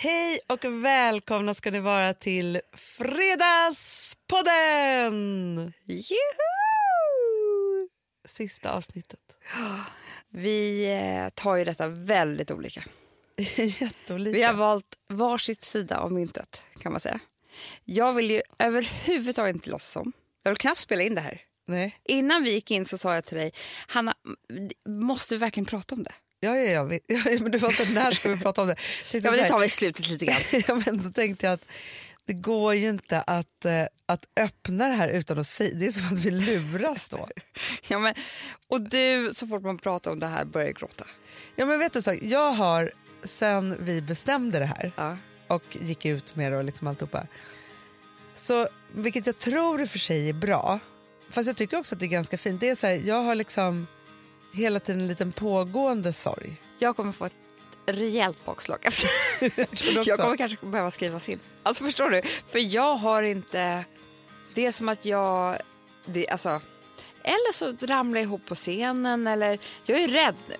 [0.00, 5.72] Hej och välkomna ska ni vara till Fredagspodden!
[5.84, 6.18] Juhu!
[8.28, 9.20] Sista avsnittet.
[10.28, 12.84] Vi eh, tar ju detta väldigt olika.
[13.56, 14.36] Jätteolika.
[14.36, 17.20] Vi har valt varsitt sida av myntet kan man säga.
[17.84, 20.12] Jag vill ju överhuvudtaget inte låtsas om.
[20.42, 21.40] Jag vill knappt spela in det här.
[21.66, 21.98] Nej.
[22.04, 23.52] Innan vi gick in så sa jag till dig,
[23.86, 24.14] Hanna,
[24.88, 26.14] måste vi verkligen prata om det?
[26.40, 28.76] Ja, ja, ja, men du var så när ska vi prata om det?
[29.10, 30.40] Tänkte Ja, men det tar vi i slutet lite grann.
[30.68, 31.64] ja, men då tänkte jag att
[32.24, 35.74] det går ju inte att, eh, att öppna det här utan att säga...
[35.74, 37.28] Det är som att vi luras då.
[37.88, 38.14] Ja, men,
[38.68, 41.04] och du, så fort man pratar om det här, börjar gråta.
[41.56, 42.92] Ja, men vet du så, jag har
[43.24, 45.16] sen vi bestämde det här Ja.
[45.46, 47.26] och gick ut med det och liksom alltihopa.
[48.34, 50.78] Så, vilket jag tror i och för sig är bra,
[51.30, 52.60] fast jag tycker också att det är ganska fint.
[52.60, 53.86] Det är så här, jag har liksom
[54.58, 56.60] hela tiden en liten pågående sorg.
[56.78, 57.32] Jag kommer få ett
[57.86, 58.78] rejält bakslag.
[60.06, 61.38] Jag kommer kanske behöva skrivas in.
[61.62, 62.22] Alltså förstår du?
[62.22, 63.84] För jag har inte...
[64.54, 65.56] Det är som att jag...
[66.04, 66.60] Det, alltså,
[67.22, 69.58] eller så ramlar jag ihop på scenen eller...
[69.84, 70.56] Jag är rädd nu.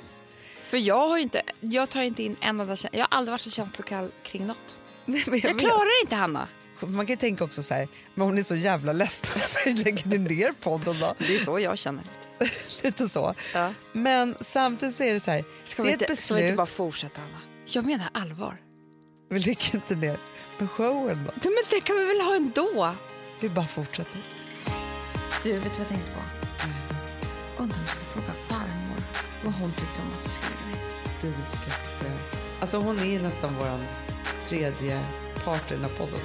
[0.63, 1.43] För jag har inte...
[1.61, 2.77] Jag tar inte in en enda.
[2.93, 4.77] Jag har aldrig varit så känslokall kring något.
[5.05, 6.49] Nej, jag Jag klarar inte Hanna.
[6.81, 10.07] Man kan ju tänka också så här, men hon är så jävla ledsen varför lägger
[10.07, 11.15] ni ner podden då?
[11.19, 12.05] Det är så jag känner.
[12.83, 13.35] Lite så.
[13.55, 13.75] Ja.
[13.93, 16.43] Men samtidigt så är det så här, Ska det vi, är ett inte, ska vi
[16.43, 17.39] inte bara fortsätta Hanna?
[17.67, 18.57] Jag menar allvar.
[19.31, 20.19] Vi lägger inte ner.
[20.59, 21.33] Men showen då?
[21.35, 22.95] Nej, men det kan vi väl ha ändå?
[23.41, 24.19] Vi bara fortsätter.
[25.43, 26.21] Du, vet du vad jag tänkte på?
[27.63, 29.03] Undrar om jag ska fråga farmor
[29.45, 30.49] vad hon tycker om att
[31.23, 33.79] du tycker att, eh, alltså hon är nästan vår
[34.49, 35.01] tredje
[35.45, 36.21] part i den här podden.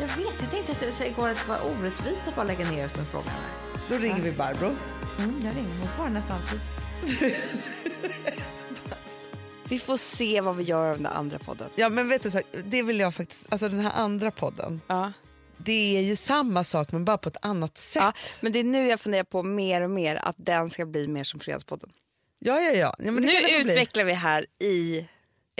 [0.00, 3.06] Jag vet, jag tänkte att det att vara orättvist att bara lägga ner ut med
[3.06, 3.32] frågan.
[3.88, 4.76] Då ringer vi Barbro.
[5.18, 6.60] Mm, jag ringer, hon svarar nästan alltid.
[9.68, 11.68] vi får se vad vi gör av den andra podden.
[11.76, 15.12] Ja men vet du, så, det vill jag faktiskt, alltså den här andra podden, Ja.
[15.56, 18.02] det är ju samma sak men bara på ett annat sätt.
[18.02, 18.12] ja.
[18.40, 21.24] Men det är nu jag funderar på mer och mer att den ska bli mer
[21.24, 21.90] som Fredagspodden.
[22.38, 22.94] Ja, ja, ja.
[22.98, 23.60] ja nu få bli.
[23.60, 25.06] utvecklar vi här i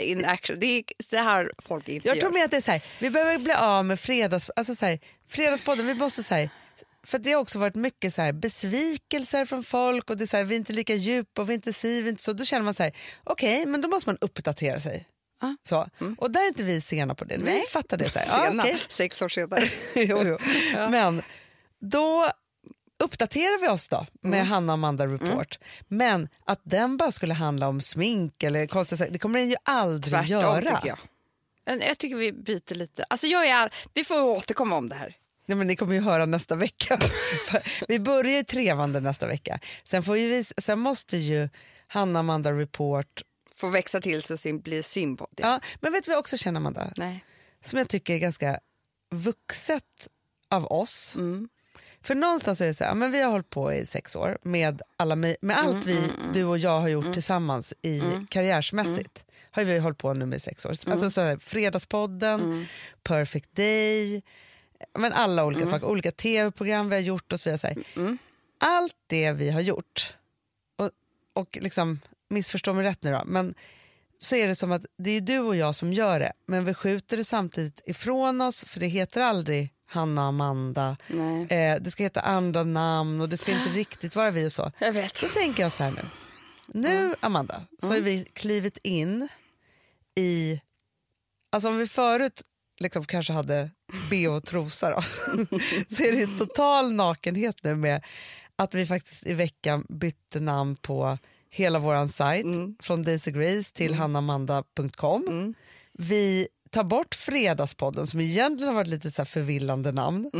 [0.01, 0.59] in action.
[0.59, 3.09] Det är det här folk inte Jag tror mer att det är så här, vi
[3.09, 4.99] behöver bli av med fredags, alltså så här,
[5.29, 6.49] fredagspodden, vi måste så här,
[7.07, 10.37] för det har också varit mycket så här, besvikelser från folk och det är så
[10.37, 12.33] här, vi är inte lika djupa och vi är inte si, vi är inte så.
[12.33, 12.91] Då känner man så här,
[13.23, 15.05] okej men då måste man uppdatera sig.
[15.41, 15.55] Ja.
[15.69, 15.87] Så.
[16.17, 17.63] Och där är inte vi sena på det, vi Nej.
[17.71, 18.09] fattar det.
[18.09, 18.77] Så här, ja, Sena, okej.
[18.89, 19.63] sex år senare.
[19.95, 20.37] jo, jo.
[20.73, 21.21] Men
[21.81, 22.31] då
[23.03, 24.47] uppdaterar vi oss då med Mm.
[24.47, 25.59] Hanna Amanda Report.
[25.87, 29.55] Men att den bara skulle handla om smink eller konstiga saker, det kommer den ju
[29.63, 30.75] aldrig Tvärtom göra.
[30.75, 30.97] tycker jag.
[31.83, 33.03] Jag tycker vi byter lite.
[33.09, 33.69] Alltså jag är all...
[33.93, 35.15] Vi får återkomma om det här.
[35.47, 36.99] Nej, men ni kommer ju höra nästa vecka.
[37.87, 39.59] vi börjar ju trevande nästa vecka.
[39.83, 41.49] Sen, får vi, sen måste ju
[41.87, 43.21] Hanna Amanda Report...
[43.55, 45.33] Får växa till sig sin, bli sin podd.
[45.37, 46.93] Ja, men vet du vad jag också känner Amanda?
[46.97, 47.25] Nej.
[47.63, 48.59] Som jag tycker är ganska
[49.11, 50.07] vuxet
[50.49, 51.15] av oss.
[51.15, 51.49] Mm.
[52.01, 54.81] För någonstans är det så här, men vi har hållit på i sex år med,
[54.97, 59.23] alla, med allt vi, du och jag har gjort tillsammans i karriärsmässigt.
[59.51, 60.69] Har vi hållit på nu med sex år.
[60.69, 62.67] Alltså så här, Fredagspodden,
[63.03, 64.21] Perfect Day,
[64.99, 67.75] men alla olika saker, olika tv-program vi har gjort och så vidare.
[67.95, 68.17] Här.
[68.59, 70.13] Allt det vi har gjort,
[70.77, 70.91] och,
[71.33, 71.99] och liksom,
[72.29, 73.55] missförstå mig rätt nu då, men
[74.19, 76.73] så är det som att det är du och jag som gör det, men vi
[76.73, 80.97] skjuter det samtidigt ifrån oss för det heter aldrig Hanna och Amanda.
[81.49, 84.71] Eh, det ska heta andra namn och det ska inte riktigt vara vi och så.
[84.79, 85.17] Jag vet.
[85.17, 86.01] Så tänker jag så här nu.
[86.67, 89.27] Nu, Amanda, så har vi klivit in
[90.15, 90.61] i...
[91.49, 92.41] Alltså om vi förut
[92.79, 93.69] liksom kanske hade
[94.09, 95.01] bh och trosa då,
[95.95, 98.03] så är det total nakenhet nu med
[98.55, 101.17] att vi faktiskt i veckan bytte namn på
[101.49, 102.45] hela vår sajt
[102.83, 105.53] från Daisy Grace till hannamanda.com.
[105.93, 110.31] Vi tar bort Fredagspodden som egentligen har varit lite så här förvillande namn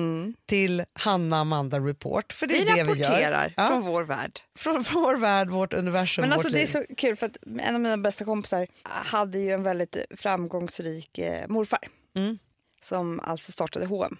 [0.45, 2.33] till Hanna Amanda Report.
[2.33, 3.09] För det Vi är det vi gör.
[3.09, 3.67] rapporterar Ja.
[3.67, 4.39] från vår värld.
[4.57, 6.87] Från vår värld, vårt universum, Men vårt alltså det är liv.
[6.89, 11.47] så kul för att en av mina bästa kompisar hade ju en väldigt framgångsrik eh,
[11.47, 11.79] morfar.
[12.17, 12.37] Mm.
[12.81, 14.17] Som alltså startade H&M.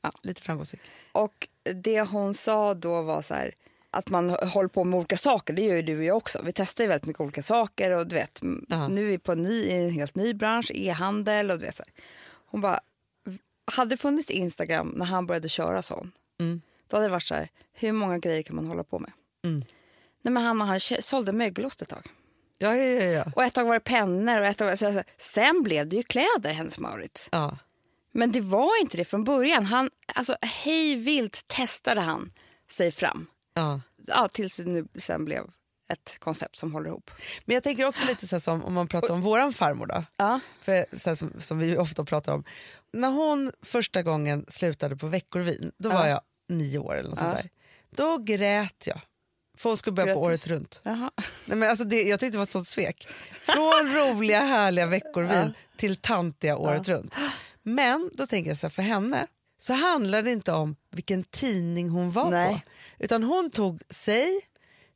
[0.00, 0.12] Ja.
[0.22, 0.80] Lite framgångsrik.
[1.12, 1.48] Och
[1.82, 3.54] det hon sa då var så här
[3.90, 6.42] att man håller på med olika saker, det gör ju du och jag också.
[6.42, 8.40] Vi testar ju väldigt mycket olika saker och du vet,
[8.88, 11.82] nu är vi på en, ny, en helt ny bransch, e-handel och du vet så
[11.82, 11.92] här.
[12.46, 12.80] Hon bara,
[13.64, 16.60] hade funnits Instagram när han började köra sån, Mm.
[16.86, 19.12] då hade det varit så här, hur många grejer kan man hålla på med?
[19.44, 19.64] Mm.
[20.22, 22.06] Nej men han, han sålde mögelost ett tag.
[22.58, 23.04] Ja, ja, ja.
[23.10, 23.24] ja.
[23.36, 26.52] Och ett tag var det pennor och ett tag, så, sen blev det ju kläder,
[26.52, 27.28] Hennes Mauritz.
[27.32, 27.58] ja.
[28.12, 29.66] Men det var inte det från början.
[29.66, 32.30] Han, alltså, hej vilt testade han
[32.70, 33.26] sig fram.
[33.54, 33.80] ja.
[34.08, 35.44] Ja, tills det nu sen blev
[35.88, 37.10] ett koncept som håller ihop.
[37.44, 40.04] Men jag tänker också lite så som om man pratar om våran farmor då.
[40.16, 40.40] Ja.
[40.62, 42.44] För, så som, som vi ofta pratar om.
[42.92, 47.36] När hon första gången slutade på Veckorvin, då var jag nio år eller något sånt
[47.36, 47.42] Ja.
[47.42, 47.50] där.
[47.90, 49.00] Då grät jag.
[49.62, 50.80] Hon skulle börja på året runt.
[50.84, 51.10] Jaha.
[51.44, 53.08] Nej, men alltså det, jag tyckte det var ett sånt svek.
[53.40, 57.14] Från roliga härliga Veckorvin till tantiga året runt.
[57.62, 59.26] Men då tänker jag så här, för henne
[59.58, 62.54] så handlar det inte om vilken tidning hon var Nej.
[62.54, 62.60] på.
[63.04, 64.40] Utan hon tog sig,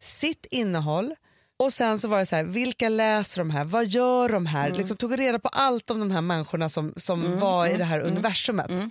[0.01, 1.15] sitt innehåll
[1.56, 4.67] och sen så var det så här, vilka läser de här, vad gör de här?
[4.67, 4.79] Mm.
[4.79, 8.01] Liksom tog reda på allt om de här människorna som, som var i det här
[8.01, 8.69] universumet.
[8.71, 8.91] Mm.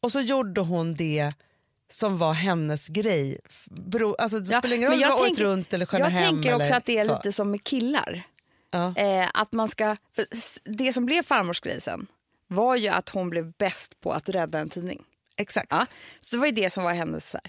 [0.00, 1.32] Och så gjorde hon det
[1.94, 3.38] som var hennes grej.
[3.66, 5.86] Bero, alltså det Ja, spelar ingen roll om det jag var året tänker- runt eller
[5.86, 6.34] Sköna Jag hem.
[6.34, 7.14] tänker också eller att det är så.
[7.16, 8.22] lite som med killar.
[8.70, 8.94] Ja.
[8.96, 9.96] Eh, att man ska,
[10.64, 12.06] det som blev farmors grej sen
[12.46, 15.02] var ju att hon blev bäst på att rädda en tidning.
[15.36, 15.66] Exakt.
[15.70, 15.86] Ja,
[16.20, 17.32] så det var ju det som var hennes...
[17.32, 17.42] Här.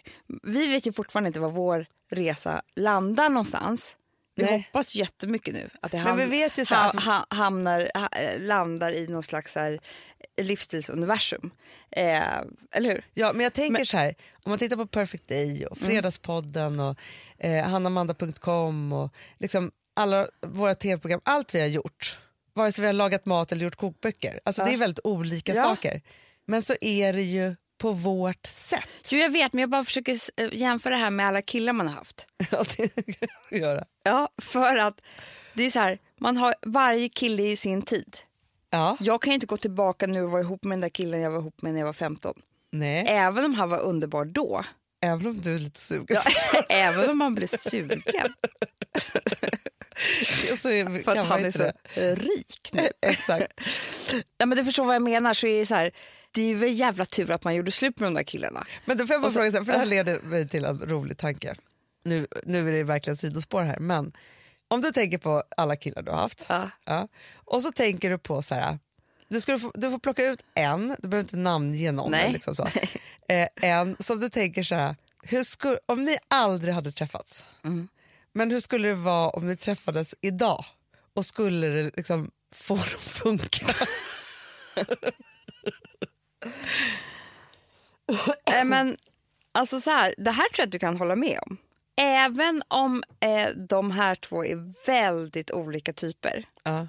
[0.43, 3.95] Vi vet ju fortfarande inte var vår resa landar någonstans.
[4.35, 4.69] Vi Nej.
[4.73, 8.07] hoppas jättemycket nu att det Men vi vet ju så ha, att- ha, hamnar, ha,
[8.07, 9.79] eh, landar i någon slags här,
[10.41, 11.51] livsstilsuniversum.
[11.91, 12.21] Eh,
[12.71, 13.05] eller hur?
[13.13, 16.97] Ja, men jag tänker så här, om man tittar på Perfect Day och Fredagspodden och
[17.37, 22.19] eh, hannamanda.com och liksom alla våra tv-program, allt vi har gjort,
[22.53, 25.61] vare sig vi har lagat mat eller gjort kokböcker, alltså det är väldigt olika Ja.
[25.63, 26.01] saker.
[26.47, 28.87] Men så är det ju på vårt sätt.
[29.09, 31.87] Jo, jag vet, men jag bara försöker eh, jämföra det här med alla killar man
[31.87, 32.25] har haft.
[32.51, 32.87] Ja, det
[33.49, 33.85] kan göra.
[34.03, 35.01] Ja, för att
[35.53, 38.17] det är så här, man har, varje kille ju sin tid.
[38.75, 41.21] Ja, Jag kan ju inte gå tillbaka nu och vara ihop med den där killen
[41.21, 42.33] jag var ihop med när jag var 15.
[42.71, 44.63] nej, Även om han var underbar då.
[45.03, 46.17] även om du är lite sugen.
[46.69, 48.01] Även om man blir sugen.
[50.51, 52.15] är, För att han är så det.
[52.15, 52.89] rik nu.
[53.01, 53.53] Exakt.
[54.37, 55.33] Ja, men du förstår vad jag menar.
[55.33, 55.91] Så är det, så här,
[56.31, 58.67] det är väl jävla tur att man gjorde slut med de där killarna.
[58.85, 61.17] Men då får jag bara så- fråga, för det här leder mig till en rolig
[61.17, 61.55] tanke.
[62.03, 64.11] Nu, nu är det verkligen sidospår här, men
[64.75, 66.69] om du tänker på alla killar du har haft Ja.
[66.85, 67.07] ja,
[67.45, 68.79] och så tänker du på så här,
[69.27, 72.11] du, ska få, du får plocka ut en, du behöver inte namnge någon.
[72.11, 72.31] Nej.
[72.31, 72.67] Liksom så.
[73.27, 77.87] Eh, en som du tänker så här, hur skulle, om ni aldrig hade träffats, Mm.
[78.33, 80.65] men hur skulle det vara om ni träffades idag
[81.15, 83.65] och skulle det liksom få det att funka?
[88.55, 88.97] Eh, men
[89.51, 91.57] alltså så här, det här tror jag att du kan hålla med om.
[92.01, 96.87] Även om eh, de här två är väldigt olika typer Ja.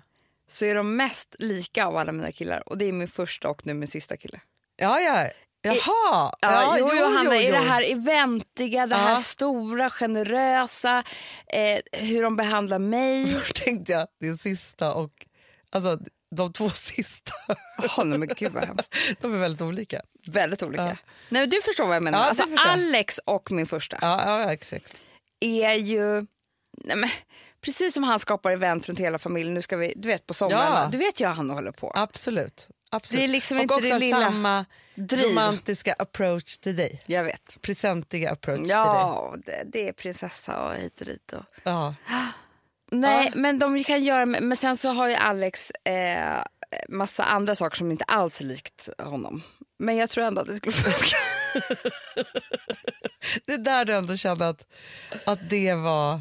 [0.49, 2.69] så är de mest lika av alla mina killar.
[2.69, 4.41] Och det är min första och nu min sista kille.
[4.77, 5.29] Ja, ja.
[5.63, 5.77] Jaha!
[5.81, 7.65] Ja, ja, jo, Johanna, jo, är det jo.
[7.65, 9.21] här eventiga, det här Ja.
[9.21, 11.03] stora, generösa,
[11.47, 13.27] eh, hur de behandlar mig.
[13.41, 15.27] Först tänkte jag din sista och
[15.71, 15.99] alltså
[16.37, 17.33] de två sista,
[17.79, 18.95] Åh, nej, men gud vad hemskt.
[19.21, 20.03] de är väldigt olika.
[20.27, 20.85] Väldigt olika.
[20.85, 20.97] Ja.
[21.29, 22.19] Nej, du förstår vad jag menar.
[22.19, 22.45] Ja, alltså.
[22.57, 24.97] Alex och min första Ja, ja, ja exakt.
[25.41, 26.27] är ju...
[26.85, 27.11] Nej, men,
[27.61, 29.55] precis som han skapar event runt hela familjen.
[29.55, 30.81] Nu ska vi, du vet på somrarna.
[30.83, 30.89] Ja.
[30.93, 31.93] Du vet ju han håller på.
[31.95, 32.69] Absolut.
[32.91, 33.21] Absolut.
[33.21, 35.25] Det är liksom och inte också det lilla samma driv.
[35.25, 37.03] romantiska approach till dig.
[37.07, 37.63] Jag vet.
[37.63, 38.77] Presentiga approach till dig.
[38.77, 41.33] Ja, det, det är prinsessa och hit och dit.
[41.33, 41.45] Och...
[41.63, 41.95] Ja.
[42.91, 43.41] Nej, Ja.
[43.41, 44.27] men de kan göra...
[44.27, 46.43] Men sen så har ju Alex eh,
[46.89, 49.43] massa andra saker som inte alls är likt honom.
[49.79, 51.17] Men jag tror ändå att det skulle funka.
[53.45, 54.65] Det är där du ändå kände att,
[55.25, 56.21] att det var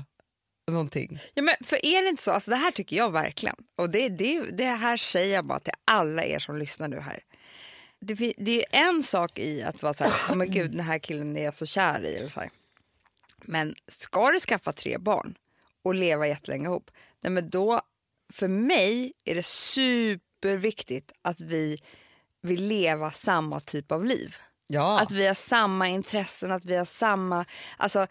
[0.71, 1.19] någonting.
[1.33, 3.55] Ja, men för är det inte så, alltså det här tycker jag verkligen.
[3.77, 7.19] Och det, det, det här säger jag bara till alla er som lyssnar nu här.
[8.01, 10.79] Det, det är ju en sak i att vara så här, oh, men gud den
[10.85, 12.15] här killen är jag så kär i.
[12.15, 12.49] Eller så här.
[13.41, 15.35] Men ska du skaffa tre barn
[15.85, 17.81] och leva jättelänge ihop, nej men då,
[18.33, 21.77] för mig är det superviktigt att vi
[22.41, 24.35] vill leva samma typ av liv.
[24.67, 24.99] Ja.
[24.99, 27.45] Att vi har samma intressen, att vi har samma...
[27.77, 28.07] Alltså,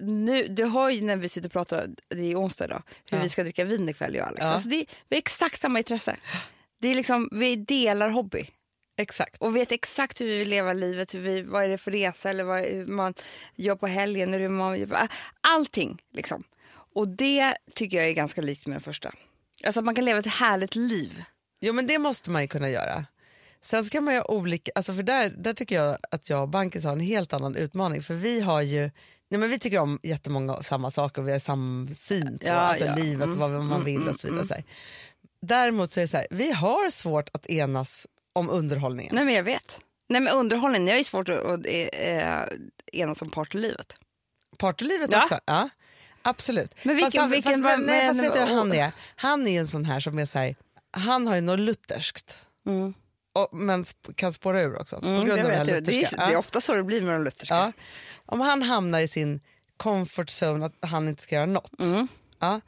[0.00, 3.22] nu, du hör ju när vi sitter och pratar, det är onsdag idag, hur Ja.
[3.22, 4.42] vi ska dricka vin ikväll jag och Alex.
[4.44, 4.48] Ja.
[4.52, 6.16] Alltså det, vi har exakt samma intresse.
[6.80, 8.50] Det är liksom, vi delar hobby
[8.98, 9.36] Exakt.
[9.42, 12.30] och vet exakt hur vi vill leva livet, hur vi, vad är det för resa
[12.30, 13.14] eller vad, hur man
[13.54, 14.34] gör på helgen.
[14.34, 14.86] Hur man
[15.40, 16.44] allting liksom.
[16.96, 19.12] Och det tycker jag är ganska likt med den första.
[19.64, 21.22] Alltså att man kan leva ett härligt liv.
[21.60, 23.04] Jo men det måste man ju kunna göra.
[23.62, 26.42] Sen så kan man ju ha olika, alltså för där, där tycker jag att jag
[26.42, 28.90] och Bankis har en helt annan utmaning för vi har ju
[29.28, 32.52] Nej, men vi tycker om jättemånga samma saker och vi har samma syn på Ja,
[32.52, 32.94] alltså ja.
[32.94, 34.46] livet och vad man vill och så vidare.
[34.46, 34.64] Så här.
[35.42, 39.14] Däremot så är det så här, vi har svårt att enas om underhållningen.
[39.14, 39.80] Nej men jag vet.
[40.08, 42.44] Nej men underhållning, jag är svårt att, att eh,
[42.92, 43.96] enas om partylivet.
[44.58, 45.22] Partylivet Ja.
[45.22, 45.68] också, ja.
[46.26, 46.74] Absolut.
[46.82, 48.92] Men vilken- fast vilken fast, men, nej, fast vet du hur han och- är?
[49.16, 50.54] Han är en sån här som är så här,
[50.90, 52.36] han har ju något lutherskt.
[53.34, 54.96] Och, men kan spåra ur också.
[55.00, 57.02] på grund Mm, det, av det här det, är, det är ofta så det blir
[57.02, 57.54] med de lutherska.
[57.54, 57.72] Ja.
[58.26, 59.40] Om han hamnar i sin
[59.76, 61.80] comfort zone att han inte ska göra något.
[61.82, 62.08] Mm.
[62.38, 62.60] Ja,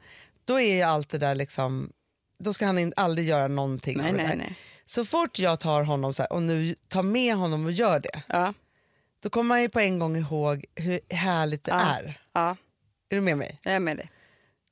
[0.45, 1.91] då är ju allt det där liksom,
[2.39, 3.97] då ska han in, aldrig göra någonting.
[3.97, 4.55] Nej, nej, nej.
[4.85, 8.23] Så fort jag tar honom så här, och nu tar med honom och gör det,
[8.27, 8.53] Ja.
[9.23, 12.19] då kommer man ju på en gång ihåg hur härligt det är.
[13.09, 13.59] Ja, Är du med mig?
[13.63, 14.11] jag är med dig.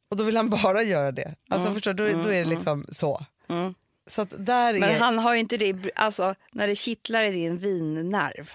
[0.10, 1.36] Och då vill han bara göra det.
[1.50, 3.26] Alltså förstår du, då, då är det liksom så.
[3.50, 3.74] Mm.
[4.08, 4.80] Så där är...
[4.80, 8.52] Men han har ju inte det, alltså när det kittlar i din vinnerv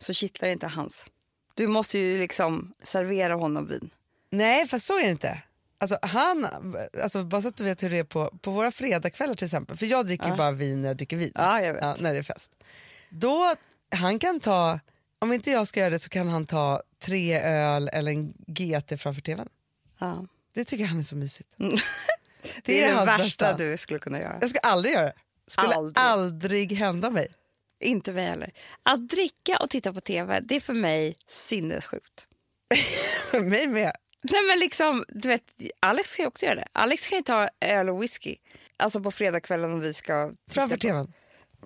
[0.00, 1.06] så kittlar det inte hans.
[1.54, 3.90] Du måste ju liksom servera honom vin.
[4.30, 5.42] Nej, fast så är det inte.
[5.80, 6.48] Alltså, han,
[7.02, 9.76] alltså, bara så att du vet hur det är på, på våra fredagskvällar till exempel.
[9.76, 11.32] För jag dricker ju bara vin när jag dricker vin.
[11.34, 12.00] Ja, jag vet.
[12.00, 12.50] när det är fest.
[13.10, 13.54] Då,
[13.90, 14.80] han kan ta,
[15.18, 19.00] om inte jag ska göra det så kan han ta tre öl eller en GT
[19.00, 19.48] framför tvn.
[19.98, 20.26] Ja.
[20.54, 21.54] Det tycker han är så mysigt.
[22.64, 23.56] Det, är det värsta bästa.
[23.56, 24.38] du skulle kunna göra.
[24.40, 25.14] Jag ska aldrig göra det.
[25.48, 25.98] skulle Aldrig.
[25.98, 27.28] aldrig hända mig.
[27.80, 28.52] Inte vi heller.
[28.82, 32.26] Att dricka och titta på tv, det är för mig sinnessjukt.
[33.30, 33.92] För mig med.
[34.22, 35.42] Nej men liksom, du vet,
[35.80, 36.66] Alex kan ju också göra det.
[36.72, 38.36] Alex kan ju ta öl och whisky.
[38.76, 40.32] Alltså på fredagskvällen om vi ska...
[40.50, 41.12] Framför tvn.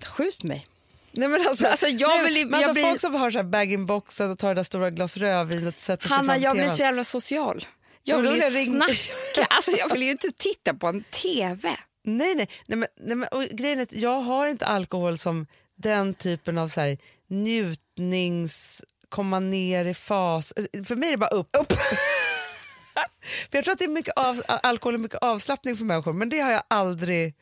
[0.03, 0.67] Skjut mig.
[1.13, 3.31] Nej, men alltså, Alltså, jag nej, vill ju- men jag alltså, blir- Folk som har
[3.31, 6.43] så här bag-in-boxen och tar det där stora glas rödvin och sätter sig Hanna, framför
[6.45, 7.65] jag blir så jävla social.
[8.03, 9.47] Jag vill ju snacka.
[9.49, 11.77] Alltså, jag vill ju inte titta på en tv.
[12.05, 12.49] Nej, nej.
[12.67, 16.57] nej, men, nej men, och grejen är att jag har inte alkohol som den typen
[16.57, 16.97] av så här,
[17.29, 18.81] njutnings...
[19.09, 20.53] komma ner i fas.
[20.85, 21.49] För mig är det bara upp.
[21.59, 21.73] upp.
[23.51, 26.29] för jag tror att det är mycket av, alkohol och mycket avslappning för människor, men
[26.29, 27.35] det har jag aldrig...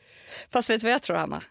[0.52, 1.42] Fast vet du vad jag tror, Hanna?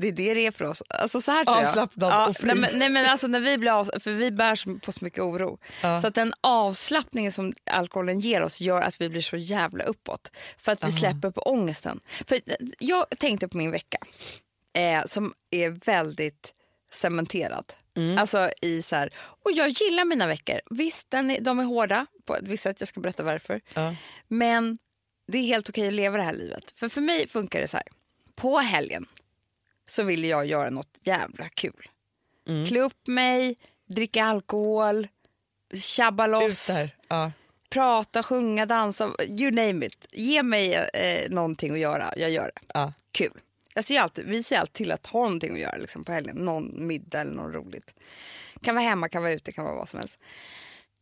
[0.00, 0.82] Det är det det är för oss.
[0.88, 2.28] Alltså, så här tror Avslappnad jag.
[2.28, 2.46] och fri.
[2.46, 5.20] Nej, men, nej, men alltså, när vi blir av, för vi bär på så mycket
[5.20, 5.58] oro.
[5.82, 6.00] Ja.
[6.00, 10.30] Så att den avslappningen som alkoholen ger oss gör att vi blir så jävla uppåt.
[10.58, 12.00] För att vi släpper på ångesten.
[12.26, 12.40] För eh,
[12.78, 13.98] jag tänkte på min vecka
[14.72, 16.52] eh, som är väldigt
[16.92, 17.72] cementerad.
[17.96, 18.18] Mm.
[18.18, 19.10] Alltså i så här,
[19.44, 20.60] och jag gillar mina veckor.
[20.70, 23.60] Visst, är, de är hårda på ett visst sätt, jag ska berätta varför.
[23.74, 23.94] Ja.
[24.28, 24.78] Men
[25.32, 26.70] det är helt okej att leva det här livet.
[26.74, 27.86] För för mig funkar det så här.
[28.36, 29.06] På helgen
[29.90, 31.88] så vill jag göra något jävla kul.
[32.48, 32.66] Mm.
[32.66, 33.56] Klä upp mig,
[33.86, 35.08] dricka alkohol,
[35.74, 36.70] tjabba loss.
[37.08, 37.32] Ja.
[37.70, 40.06] prata, sjunga, dansa, you name it.
[40.12, 42.60] Ge mig eh, någonting att göra, jag gör det.
[42.74, 42.92] Ja.
[43.12, 43.40] Kul.
[43.74, 46.36] Jag ser alltid, vi ser alltid till att ha någonting att göra liksom, på helgen.
[46.36, 47.94] Någon middag eller något roligt.
[48.62, 50.18] Kan vara hemma, kan vara ute, kan vara vad som helst.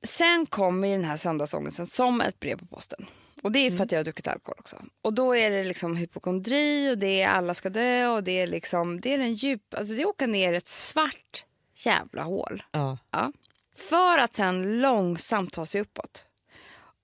[0.02, 3.06] Sen kommer den här söndagsångesten som ett brev på posten.
[3.42, 4.76] Och det är för att jag har druckit alkohol också.
[5.02, 8.46] Och då är det liksom hypokondri och det är alla ska dö och det är
[8.46, 12.62] liksom, det är den djup, alltså det åka ner ett svart jävla hål.
[12.70, 12.98] Ja.
[13.10, 13.32] Ja.
[13.76, 16.26] För att sen långsamt ta sig uppåt.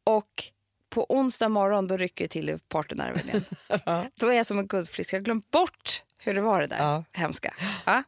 [0.05, 0.45] Och
[0.91, 3.45] på onsdag morgon då rycker det till i partynerven igen.
[4.21, 5.13] Då är jag som en guldfisk.
[5.13, 7.05] Jag har glömt bort hur det var det där Ja.
[7.13, 7.55] hemska.
[7.87, 8.03] Ja.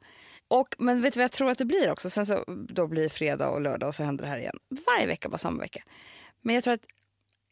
[0.49, 2.11] Och, men vet du vad jag tror att det blir också?
[2.11, 4.59] Sen så då blir det fredag och lördag och så händer det här igen.
[4.87, 5.83] Varje vecka, bara samma vecka.
[6.41, 6.85] Men jag tror att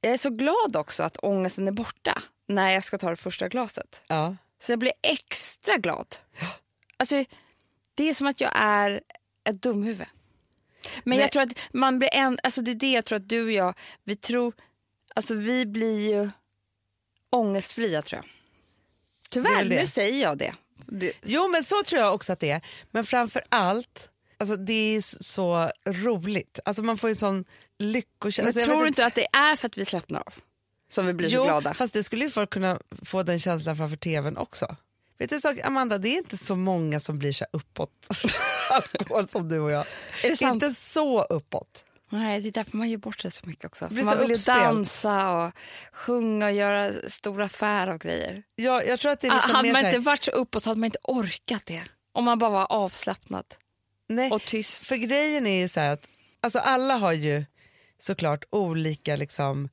[0.05, 3.49] jag är så glad också att ångesten är borta när jag ska ta det första
[3.49, 4.03] glaset.
[4.07, 4.37] Ja.
[4.63, 6.17] Så jag blir extra glad.
[6.97, 7.25] Alltså,
[7.95, 9.01] det är som att jag är
[9.45, 10.07] ett dumhuvud.
[11.05, 11.21] Men Nej.
[11.21, 13.53] jag tror att man blir en, alltså det är det jag tror att du och
[13.53, 14.55] jag, vi tror,
[15.15, 16.31] alltså vi blir ju
[17.31, 18.31] ångestfria tror jag.
[19.31, 20.55] Tyvärr, nu säger jag det.
[20.87, 22.67] det Jo, men så tror jag också att det är.
[22.91, 26.61] Men framför allt, alltså, det är så roligt.
[26.65, 27.45] Alltså, man får ju sån
[27.79, 28.43] lyckokänsla.
[28.43, 30.35] men Alltså, jag tror du inte att det är för att vi slappnar av?
[30.91, 31.75] Som vi blir Jo, så glada.
[31.75, 34.77] fast det skulle ju folk kunna få den känslan framför tvn också.
[35.19, 38.09] Vet du sak, Amanda, det är inte så många som blir så uppåt
[38.71, 39.87] alkohol som du och jag.
[40.41, 41.85] Inte så uppåt.
[42.09, 43.89] Nej, det är därför man ger bort sig så mycket också.
[43.91, 44.59] Man vill ju uppspelt.
[44.59, 45.53] dansa och
[45.93, 48.43] sjunga och göra stora affärer och grejer.
[48.57, 50.65] Jag, jag tror att det är liksom Ah, hade man här, inte varit så uppåt
[50.65, 51.83] hade man inte orkat det.
[52.13, 53.45] Om man bara var avslappnad
[54.09, 54.87] nej, och tyst.
[54.87, 56.09] För grejen är ju så här att
[56.43, 57.45] alltså alla har ju
[58.05, 59.69] såklart olika liksom,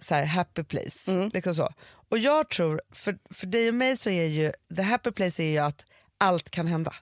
[0.00, 1.12] så här, happy place.
[1.12, 1.30] Mm.
[1.34, 1.68] Liksom så.
[2.08, 5.50] Och jag tror, för, för dig och mig så är ju the happy place är
[5.50, 5.84] ju att
[6.18, 6.94] allt kan hända.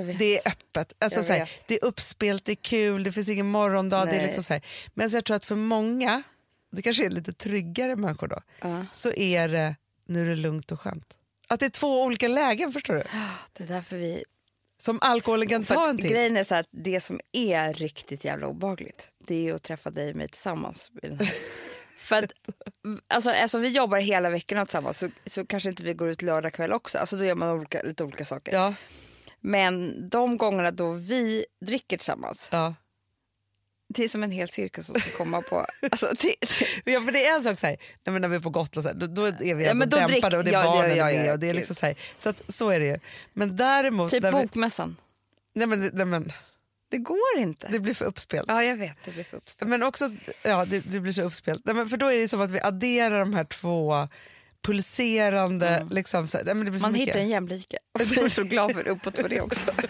[0.00, 0.18] Vet.
[0.18, 3.46] Det är öppet, alltså, så här, det är uppspelt, det är kul, det finns ingen
[3.46, 4.04] morgondag.
[4.04, 4.62] Det är liksom så här.
[4.94, 6.22] Men så jag tror att för många,
[6.70, 8.86] det kanske är lite tryggare människor då, Ja.
[8.92, 9.76] så är det
[10.06, 11.18] nu är det lugnt och skönt.
[11.48, 13.02] Att det är två olika lägen förstår du.
[13.52, 14.24] Det är därför vi...
[14.78, 16.10] Som alkoholen kan ta en till.
[16.10, 20.10] grejen är så att det som är riktigt jävla obehagligt det är att träffa dig
[20.10, 20.90] och mig tillsammans.
[21.98, 22.32] För att,
[23.08, 26.52] alltså, eftersom vi jobbar hela veckorna tillsammans så, så kanske inte vi går ut lördag
[26.52, 26.98] kväll också.
[26.98, 28.52] Alltså, då gör man olika, lite olika saker.
[28.52, 28.74] Ja,
[29.40, 32.74] Men de gångerna då vi dricker tillsammans, ja.
[33.88, 35.66] det är som en hel cirkus som ska komma på...
[35.90, 36.34] Alltså, det,
[36.92, 38.88] Ja, för det är en sak så här, nej, när vi är på Gotland så
[38.88, 40.72] här, då, då är vi Ja, men då dämpade drick- och det är ja, ja,
[40.72, 41.26] barnen ja, är med.
[41.26, 42.96] ja, och det är liksom så, här, så, att, så är det ju.
[43.32, 44.10] Men däremot...
[44.10, 44.96] typ vi, bokmässan.
[45.54, 46.32] nej, men, nej, men,
[46.92, 47.68] Det går inte.
[47.68, 48.44] Det blir för uppspelt.
[48.48, 48.96] Ja, jag vet.
[49.04, 49.70] Det blir för uppspelt.
[49.70, 50.10] Men också,
[50.42, 51.62] ja det, det blir så uppspelt.
[51.64, 54.08] Nej, men för då är det som att vi adderar de här två
[54.62, 55.86] pulserande...
[55.90, 57.08] Liksom, så, nej, blir Man mycket.
[57.08, 57.78] hittar en jämlike.
[57.98, 59.70] Jag är så glad för uppåt för det också.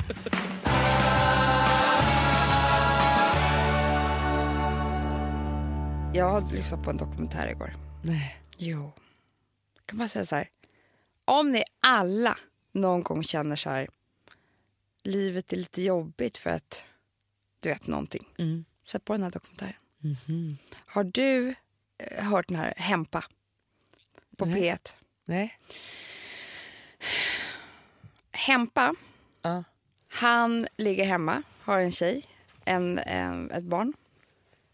[6.15, 7.73] Jag lyssnade på en dokumentär igår.
[8.05, 8.41] Nej.
[8.57, 8.93] Jo.
[9.87, 10.49] Kan man säga så här.
[11.25, 12.39] Om ni alla
[12.73, 13.89] någon gång känner så här.
[15.03, 16.85] Livet är lite jobbigt för att
[17.63, 18.29] du vet någonting.
[18.39, 18.65] Mm.
[18.85, 19.75] Sätt på den här dokumentären.
[20.87, 21.55] Har du
[21.99, 23.25] eh, hört den här Hempa
[24.37, 24.63] på Nej.
[24.63, 24.93] P1?
[25.25, 25.59] Nej.
[28.33, 28.95] Hempa,
[29.43, 29.65] Ja.
[30.09, 32.27] han ligger hemma, har en tjej,
[32.65, 33.93] en, en, ett barn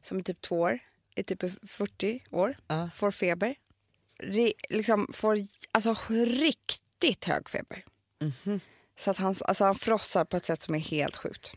[0.03, 0.79] som är typ två år,
[1.15, 2.91] är typ 40 år, Ja.
[2.95, 3.55] får feber.
[4.19, 5.37] Ri, liksom får
[5.73, 5.95] alltså,
[6.27, 7.85] riktigt hög feber.
[8.97, 11.53] Så att han, alltså, han frossar på ett sätt som är helt sjukt.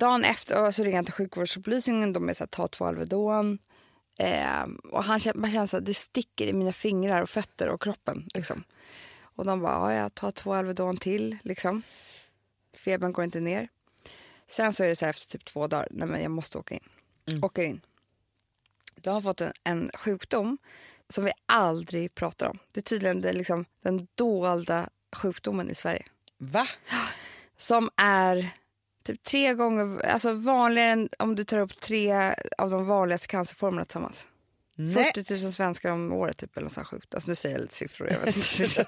[0.00, 2.12] Dagen efter så ringer han till sjukvårdsupplysningen.
[2.12, 3.58] De är så här, ta två Alvedon.
[4.18, 8.28] Eh, och han, man känner att det sticker i mina fingrar och fötter och kroppen.
[8.34, 8.64] Liksom.
[9.22, 11.36] Och de bara, ja, jag tar två Alvedon till.
[11.42, 11.82] Liksom.
[12.84, 13.68] Febern går inte ner.
[14.46, 16.74] Sen så är det så här efter typ två dagar, nej men jag måste åka
[16.74, 16.88] in.
[17.42, 17.80] Åker in.
[18.94, 20.58] Du har fått en, en sjukdom
[21.08, 22.58] som vi aldrig pratar om.
[22.72, 26.04] Det är tydligen det, liksom, den dolda sjukdomen i Sverige.
[26.38, 26.66] Va?
[27.56, 28.50] Som är
[29.04, 33.84] typ tre gånger alltså vanligare än om du tar upp tre av de vanligaste cancerformerna
[33.84, 34.26] tillsammans.
[34.74, 35.12] Nej.
[35.14, 37.14] 40 000 svenskar om året typ, eller något sjukt.
[37.14, 38.10] Alltså, nu säger jag lite siffror.
[38.10, 38.86] Jag vet inte.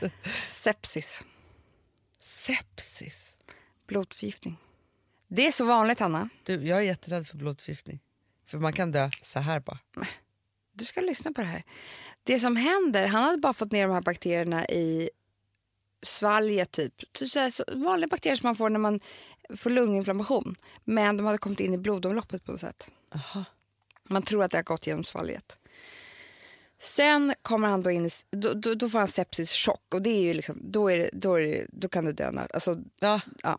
[0.50, 1.24] Sepsis,
[2.22, 3.36] Sepsis.
[3.86, 4.56] blodförgiftning.
[5.28, 6.28] Det är så vanligt, Hanna.
[6.42, 8.00] Du, jag är jätterädd för blodförgiftning.
[8.46, 9.78] För man kan dö så här bara.
[10.72, 11.64] Du ska lyssna på det här.
[12.22, 15.10] Det som händer, han hade bara fått ner de här bakterierna i
[16.02, 17.12] svalget typ.
[17.12, 19.00] typ så vanliga bakterier som man får när man
[19.56, 20.56] får lunginflammation.
[20.84, 22.90] Men de hade kommit in i blodomloppet på något sätt.
[23.14, 23.44] Aha.
[24.08, 25.58] Man tror att det har gått genom svalget.
[26.78, 30.22] Sen kommer han då in i, då, då, då får han sepsischock och det är
[30.22, 32.30] ju liksom, då, är det, då, är det, då kan du dö.
[32.30, 33.20] När, alltså, Ja.
[33.42, 33.58] ja.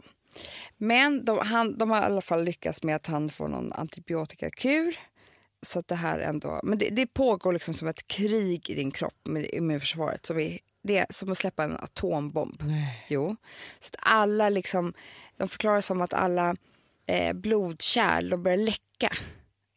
[0.77, 4.99] Men de, han, de har i alla fall lyckats med att han får någon antibiotikakur.
[5.65, 8.91] Så att det här ändå, men det, det pågår liksom som ett krig i din
[8.91, 10.25] kropp med immunförsvaret.
[10.25, 12.63] Som är, det är som att släppa en atombomb.
[12.65, 13.06] Nej.
[13.10, 13.36] Jo.
[13.80, 14.94] Så att alla liksom,
[15.38, 16.56] de förklarar som att alla
[17.06, 19.12] eh, blodkärl de börjar läcka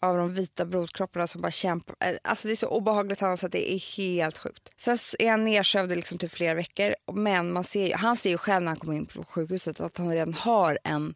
[0.02, 1.96] av de vita blodkropparna som bara kämpar.
[2.00, 4.68] Eh, Alltså det är så obehagligt Hanna, så att det är helt sjukt.
[4.78, 6.94] Sen är han nedsövd liksom till flera veckor.
[7.12, 10.10] Men man ser, han ser ju själv när han kommer in på sjukhuset att han
[10.10, 11.14] redan har en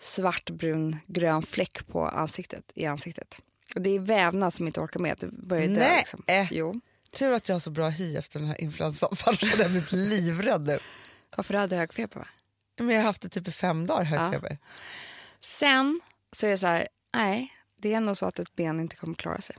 [0.00, 3.38] svartbrun grön fläck på ansiktet, i ansiktet.
[3.74, 5.16] Och det är vävnad som inte orkar med.
[5.20, 5.96] Det börjar dö.
[5.96, 6.24] Liksom.
[6.50, 6.80] Jo.
[7.18, 9.16] Tur att jag har så bra hy efter den här influensan.
[9.16, 10.78] För annars hade jag blivit livrädd nu.
[11.36, 12.20] Varför du hade hög feber?
[12.20, 12.28] Va?
[12.76, 14.56] Men jag har haft det typ i fem dagar, hög Ja.
[15.40, 16.00] Sen
[16.32, 19.14] så är det så här, nej, det är nog så att ett ben inte kommer
[19.14, 19.56] klara sig.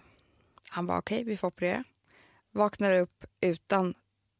[0.69, 1.83] Han bara okej, vi får operera.
[2.51, 3.93] Vaknar upp utan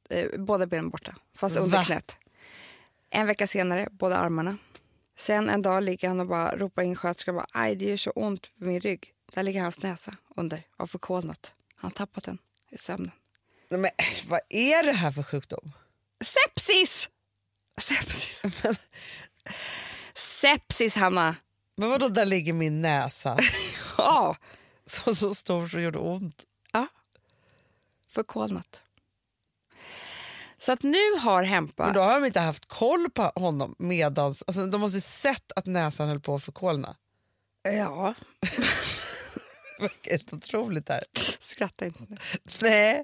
[0.10, 2.18] eh, båda benen borta, fast under knät.
[3.10, 4.58] En vecka senare, båda armarna.
[5.18, 8.12] Sen en dag ligger han och bara ropar in sköterskan bara, aj det gör så
[8.12, 9.12] ont på min rygg.
[9.34, 11.54] Där ligger hans näsa under och förkolnat.
[11.76, 12.38] Han har tappat den
[12.70, 13.12] i sömnen.
[13.70, 13.90] Men
[14.28, 15.72] vad är det här för sjukdom?
[16.24, 17.10] Sepsis!
[17.82, 18.44] Sepsis.
[20.14, 21.36] Sepsis, Hanna.
[21.76, 23.38] Men vadå, där ligger min näsa
[23.98, 24.36] Ja,
[24.86, 26.42] som så stor så gjorde ont.
[26.72, 26.88] Ja,
[28.10, 28.84] förkolnat.
[30.56, 31.86] Så att nu har Hempa...
[31.86, 35.52] Men då har de inte haft koll på honom medans, alltså de måste ju sett
[35.56, 36.96] att näsan höll på att förkolna.
[37.64, 38.14] Ja,
[40.04, 41.04] Det är helt otroligt här.
[41.40, 42.18] skratta inte nu.
[42.62, 43.04] Nej,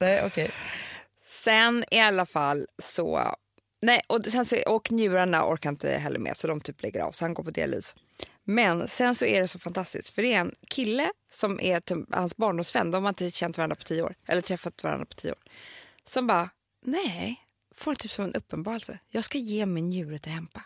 [0.00, 0.50] Nej okej.
[1.26, 3.34] Sen i alla fall så...
[3.82, 7.12] Nej, och, sen så, och njurarna orkar inte heller med så de typ lägger av
[7.12, 7.94] så han går på dialys.
[8.44, 11.98] Men sen så är det så fantastiskt för det är en kille som är typ
[12.14, 12.90] hans barndomsvän.
[12.90, 15.38] De har inte känt varandra på tio år eller träffat varandra på tio år.
[16.06, 16.50] Som bara,
[16.82, 17.40] nej,
[17.74, 18.98] får typ som en uppenbarelse.
[19.08, 20.62] Jag ska ge min njure till Hempa.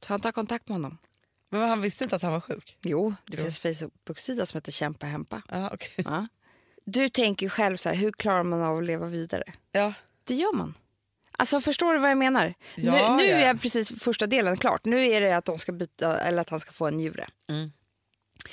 [0.00, 0.98] Så han tar kontakt med honom.
[1.58, 2.78] Men han visste inte att han var sjuk?
[2.80, 5.42] Jo, det finns en Facebook-sida som heter Kämpa Hempa.
[5.48, 6.04] Ja, okej.
[6.04, 6.26] Ja.
[6.84, 9.44] Du tänker själv så här, hur klarar man av att leva vidare?
[9.72, 9.94] Ja.
[10.24, 10.74] Det gör man.
[11.32, 12.54] Alltså förstår du vad jag menar?
[12.76, 13.36] Ja, nu nu ja.
[13.36, 14.84] är precis första delen klart.
[14.84, 17.28] Nu är det att de ska byta eller att han ska få en njure.
[17.48, 17.72] Mm.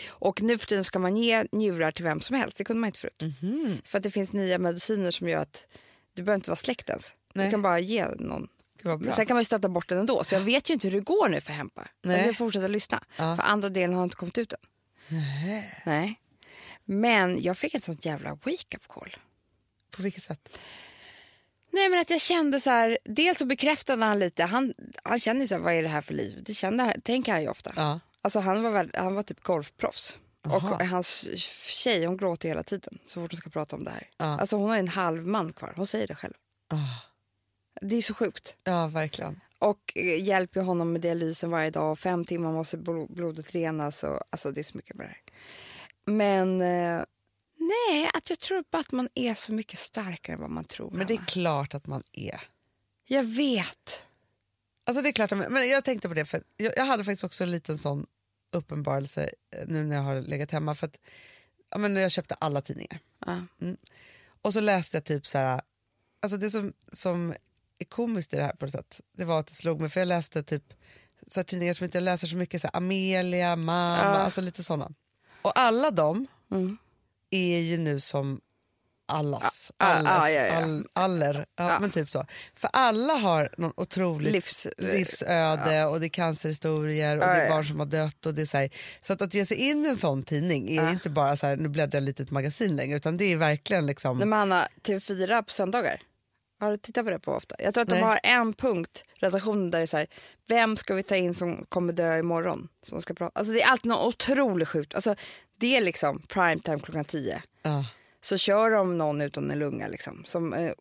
[0.10, 2.58] Och nu för tiden ska man ge njurar till vem som helst.
[2.58, 3.22] Det kunde man inte förut.
[3.42, 3.82] Mhm.
[3.86, 5.68] För att det finns nya mediciner som gör att
[6.14, 7.14] du behöver inte vara släkt ens.
[7.34, 7.46] Nej.
[7.46, 8.48] Du kan bara ge någon.
[8.84, 10.24] Men sen kan man ju stöta bort den ändå.
[10.24, 11.88] Så jag vet ju inte hur det går nu för Hempa.
[12.02, 12.18] Nej.
[12.18, 13.04] Jag ska fortsätta lyssna.
[13.18, 13.36] Ja.
[13.36, 14.60] För andra delen har inte kommit ut än.
[15.08, 15.82] Nej.
[15.86, 16.20] Nej.
[16.86, 19.16] Men jag fick ett sånt jävla wake-up call.
[19.92, 20.58] På vilket sätt?
[21.74, 25.42] Nej men att jag kände så här, dels så bekräftade han lite, han, han känner
[25.42, 26.44] ju så här, vad är det här för liv?
[26.46, 27.74] Det kände, tänker han ju ofta.
[27.76, 28.00] Ja.
[28.22, 30.18] Alltså han var, väl, han var typ golfproffs.
[30.48, 30.76] Aha.
[30.76, 31.28] Och hans
[31.68, 34.08] tjej hon gråter hela tiden så fort hon ska prata om det här.
[34.18, 34.26] Ja.
[34.26, 36.34] Alltså hon har en halv man kvar, hon säger det själv.
[36.70, 37.11] Ah.
[37.82, 38.56] Det är så sjukt.
[38.64, 39.40] ja, verkligen.
[39.60, 42.00] Och eh, hjälper honom med dialysen varje dag.
[42.00, 44.04] Fem timmar måste blo- blodet renas.
[44.04, 45.22] Och, alltså det är så mycket med det här.
[46.06, 47.04] Men eh,
[47.58, 50.92] nej, att jag tror bara att man är så mycket starkare än vad man tror.
[50.92, 52.42] Men det är klart att man är.
[53.08, 54.04] Jag vet.
[54.84, 57.44] Alltså det är klart, men jag tänkte på det, för jag, jag hade faktiskt också
[57.44, 58.06] en liten sån
[58.52, 60.76] uppenbarelse eh, nu när jag har legat hemma.
[60.76, 60.98] För att,
[61.70, 63.00] ja, men jag köpte alla tidningar.
[63.26, 63.42] Ja.
[64.42, 65.62] Och så läste jag typ så här,
[66.20, 67.34] alltså det som, som
[67.82, 70.00] är komiskt i det här på något sätt, det var att det slog mig, för
[70.02, 70.64] jag läste typ
[71.28, 74.04] så här, tidningar som inte jag läser så mycket, så här, Amelia, Mamma, Ja.
[74.20, 74.92] alltså lite såna.
[75.42, 76.78] Och alla de Mm.
[77.30, 78.42] är ju nu som
[79.06, 80.56] allas, allas, ja, ja, ja.
[80.64, 81.80] All, aller, ja, Ja.
[81.80, 82.26] men typ så.
[82.56, 87.66] För alla har någon otroligt Livs, livsöde och det är cancerhistorier och det är barn
[87.66, 88.26] som har dött.
[88.26, 88.70] Och det är så, här,
[89.02, 91.56] så att, att ge sig in i en sån tidning är inte bara så här,
[91.58, 94.18] nu bläddrar jag lite i ett magasin längre utan det är verkligen liksom...
[94.18, 96.02] Nej, men Hanna, TV4 på söndagar.
[96.62, 97.56] Har du tittat på det på ofta?
[97.60, 98.00] Jag tror att Nej.
[98.00, 100.08] de har en punkt, redaktionen, där det är så här,
[100.48, 102.68] vem ska vi ta in som kommer dö imorgon?
[102.84, 103.40] Som ska prata.
[103.40, 104.96] Alltså det är alltid något otroligt sjukt.
[104.96, 105.16] Alltså,
[105.60, 107.44] det är liksom primetime klockan 10.
[107.62, 107.86] Ja.
[108.22, 110.72] Så kör de någon utan en lunga liksom, som, eh,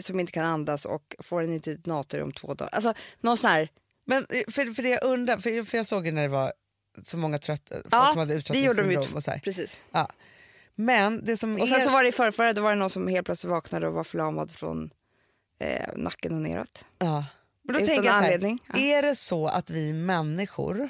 [0.00, 2.70] som inte kan andas och får en internater om två dagar.
[2.72, 3.68] Alltså någon sån här,
[4.04, 6.52] Men eh, för, för det jag undrar, för, för jag såg ju när det var
[7.04, 9.38] så många trött, folk Ja, som hade uttröttningssyndrom och så här.
[9.38, 9.80] Precis.
[9.90, 10.08] Ja.
[10.74, 11.84] Men det som Och sen är...
[11.84, 14.04] så var det i förrförra, då var det någon som helt plötsligt vaknade och var
[14.04, 14.90] förlamad från
[15.58, 16.84] eh, nacken och neråt.
[16.98, 17.24] Ja.
[17.62, 18.58] Men då Utan tänker jag så här, anledning.
[18.66, 18.78] Ja.
[18.78, 20.88] är det så att vi människor...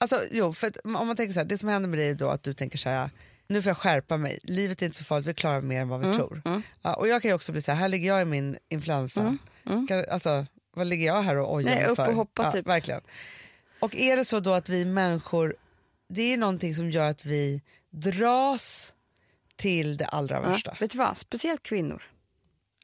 [0.00, 2.42] Alltså, jo, för om man tänker så här, det som händer med dig då att
[2.42, 3.10] du tänker så här,
[3.46, 6.00] nu får jag skärpa mig, livet är inte så farligt, vi klarar mer än vad
[6.00, 6.42] vi Mm, tror.
[6.82, 9.36] Ja, och jag kan också bli så här, här ligger jag i min influensa.
[9.88, 12.08] Kan, alltså, vad ligger jag här och ojar Mm, mig upp för?
[12.08, 12.66] och hoppa, ja, typ.
[12.66, 13.00] Verkligen.
[13.80, 15.56] Och är det så då att vi människor,
[16.08, 18.92] det är någonting som gör att vi dras
[19.56, 20.76] till det allra Ja, värsta.
[20.80, 22.02] vet du vad, speciellt kvinnor.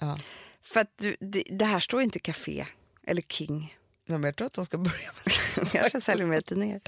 [0.01, 0.19] Ja.
[0.67, 2.67] För att du, det, det här står ju inte Café
[3.07, 3.77] eller King.
[4.07, 5.35] Ja, men jag tror att de ska börja med
[5.93, 6.81] Jag säljer mer tidningar.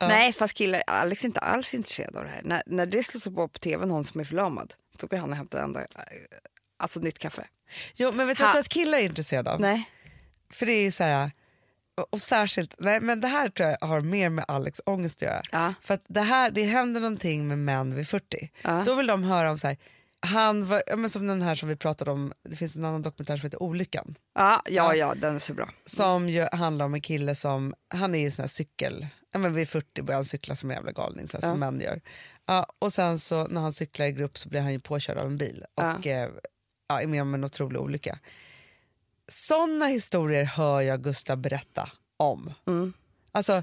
[0.00, 2.42] Nej, fast killar, Alex är inte alls intresserad av det här.
[2.44, 5.36] När, när det slås på på tv någon som är förlamad, då går han och
[5.36, 5.86] hämtar enda,
[6.76, 7.46] alltså nytt kaffe.
[7.94, 9.60] Jo, men vet du vad jag tror att killar är intresserade av?
[9.60, 9.90] Nej.
[10.50, 11.30] För det är så här,
[12.10, 15.42] och särskilt, nej men det här tror jag har mer med Alex ångest att göra.
[15.52, 15.74] Ja.
[15.82, 18.50] För att det här, det händer någonting med män vid 40.
[18.62, 18.82] Ja.
[18.86, 19.76] Då vill de höra om så här,
[20.22, 23.02] han var, ja, men som den här som vi pratade om, det finns en annan
[23.02, 24.14] dokumentär som heter Olyckan.
[24.34, 25.70] Ja, ja, ja, den är så bra.
[25.86, 29.54] Som ju handlar om en kille som, han är i sån här cykel, ja, men
[29.54, 32.00] vid 40 börjar han cykla som en jävla galning så här, som män gör.
[32.46, 35.26] Ja, och sen så när han cyklar i grupp så blir han ju påkörd av
[35.26, 36.30] en bil och eh,
[36.88, 38.18] ja, är med om en otrolig olycka.
[39.28, 42.54] Såna historier hör jag Gustav berätta om.
[42.66, 42.92] Mm.
[43.32, 43.62] Alltså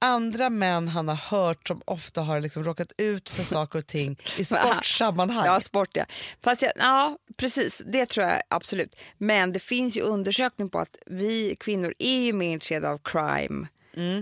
[0.00, 4.18] andra män han har hört som ofta har liksom råkat ut för saker och ting
[4.38, 5.46] i sportsammanhang.
[5.46, 6.04] Ja, sport ja.
[6.42, 7.82] Fast jag, ja, precis.
[7.86, 8.96] Det tror jag absolut.
[9.18, 13.66] Men det finns ju undersökning på att vi kvinnor är ju mer intresserade av crime,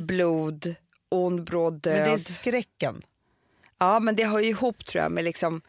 [0.01, 0.75] blod,
[1.09, 1.95] ond, bråd död.
[1.97, 2.09] Mm.
[2.09, 3.03] men det är skräcken.
[3.79, 5.61] Ja, men det hör ju ihop tror jag med liksom...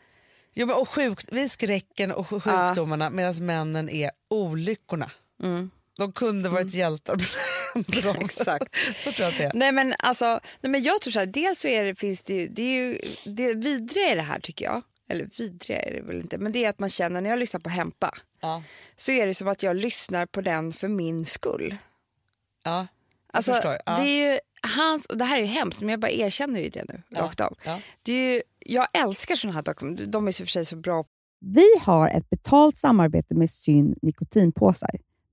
[0.56, 2.39] Jo, men och sjuk, vi är skräcken och sj-
[2.70, 5.12] sjukdomarna medan männen är olyckorna.
[5.98, 7.16] De kunde varit hjältar.
[7.74, 8.26] men de- Mm.
[8.26, 8.64] Exakt.
[9.04, 9.52] så tror jag att det är.
[9.54, 10.26] Nej men alltså,
[10.62, 12.76] nej, men jag tror så här, dels så är det, finns det ju, det är
[12.86, 16.52] ju, det vidriga i det här tycker jag, eller vidriga är det väl inte, men
[16.52, 18.64] det är att man känner när jag lyssnar på Hempa Ja.
[18.96, 21.76] så är det som att jag lyssnar på den för min skull.
[22.64, 22.88] Ja, jag
[23.34, 23.78] Alltså, förstår.
[23.86, 23.98] Ja.
[23.98, 24.40] det är ju
[24.76, 27.58] hans, och det här är hemskt men jag bara erkänner ju det nu rakt av.
[27.66, 27.80] Ja.
[28.04, 31.06] Det är ju, jag älskar såna här dokumentärer, de är och för sig så bra
[31.40, 34.90] Vi har ett betalt samarbete med Syn nikotinpåsar.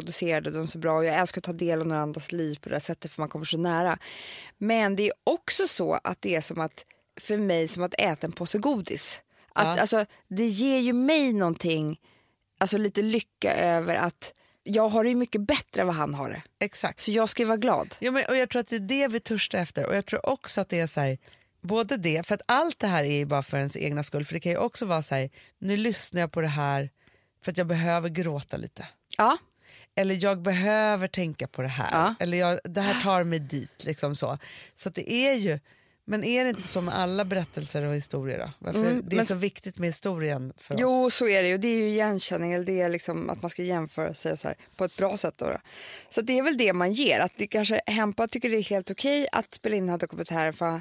[0.00, 2.68] Producerade de så bra och jag älskar att ta del av några andras liv på
[2.68, 3.98] det sättet för man kommer så nära.
[4.58, 6.84] Men det är också så att det är som att
[7.20, 9.20] för mig som att äta en påse godis.
[9.54, 9.80] Att, Ja.
[9.80, 12.00] alltså, det ger ju mig någonting,
[12.58, 14.32] alltså lite lycka över att
[14.62, 16.42] jag har det ju mycket bättre än vad han har det.
[16.64, 17.00] Exakt.
[17.00, 17.96] Så jag ska ju vara glad.
[17.98, 19.86] Ja, men, och jag tror att det är det vi törstar efter.
[19.86, 21.18] Och jag tror också att det är så här,
[21.60, 24.24] både det, för att allt det här är ju bara för ens egna skull.
[24.24, 26.90] För det kan ju också vara så här, nu lyssnar jag på det här
[27.44, 28.86] för att jag behöver gråta lite.
[29.18, 29.38] Ja.
[29.96, 31.88] Eller jag behöver tänka på det här.
[31.92, 32.14] Ja.
[32.20, 33.84] Eller jag, det här tar mig dit.
[33.84, 34.38] Liksom så
[34.76, 35.58] så det är ju,
[36.04, 38.50] men är det inte så med alla berättelser och historier då?
[38.58, 40.80] Varför Mm, det är men- så viktigt med historien för oss?
[40.80, 41.58] Jo, så är det ju.
[41.58, 44.56] Det är ju igenkänning, eller det är liksom att man ska jämföra sig så här,
[44.76, 45.34] på ett bra sätt.
[45.38, 45.58] Då, då.
[46.10, 47.20] Så det är väl det man ger.
[47.20, 50.52] Att det kanske Hempa tycker det är helt okej att spela in den här dokumentären
[50.52, 50.80] för,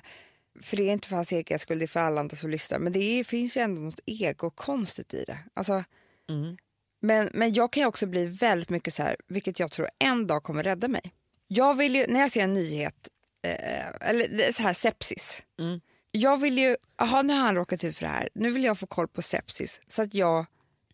[0.61, 2.79] för det är inte för hans egen skull, det är för alla andra som lyssnar.
[2.79, 5.37] Men det är, finns ju ändå något egokonstigt i det.
[5.53, 5.83] Alltså,
[6.29, 6.57] Mm.
[7.05, 10.27] Men, men jag kan ju också bli väldigt mycket så här, vilket jag tror en
[10.27, 11.01] dag kommer rädda mig.
[11.47, 13.07] Jag vill ju, när jag ser en nyhet,
[13.47, 15.43] eh, eller så här sepsis.
[15.59, 15.81] Mm.
[16.11, 18.77] Jag vill ju, jaha nu har han råkat ut för det här, nu vill jag
[18.79, 20.45] få koll på sepsis så att jag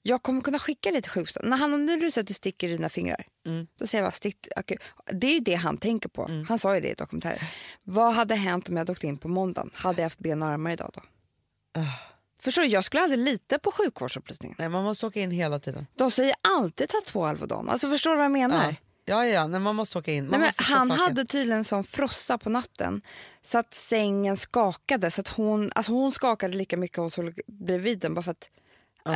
[0.03, 1.49] jag kommer kunna skicka lite sjukstunder.
[1.49, 3.67] När han säger att det sticker i dina fingrar, Mm.
[3.79, 4.47] då säger jag bara stick.
[4.55, 4.77] okej.
[5.11, 6.45] Det är ju det han tänker på.
[6.47, 7.39] Han sa ju det i dokumentären.
[7.83, 9.69] Vad hade hänt om jag hade åkt in på måndagen?
[9.73, 11.01] Hade jag haft ben och armar idag då?
[12.43, 14.55] Förstår du, jag skulle aldrig lita på sjukvårdsupplysningen.
[14.59, 15.87] Nej, man måste åka in hela tiden.
[15.95, 17.69] De säger alltid ta två Alvedon.
[17.69, 18.75] Alltså förstår du vad jag menar?
[19.05, 20.29] Ja, ja, ja nej, man måste åka in.
[20.29, 23.01] Man Nej, han hade tydligen en sån frossa på natten
[23.41, 25.11] så att sängen skakade.
[25.11, 28.13] Så att hon, alltså hon skakade lika mycket hon såg bredvid den.
[28.13, 28.49] Bara för att,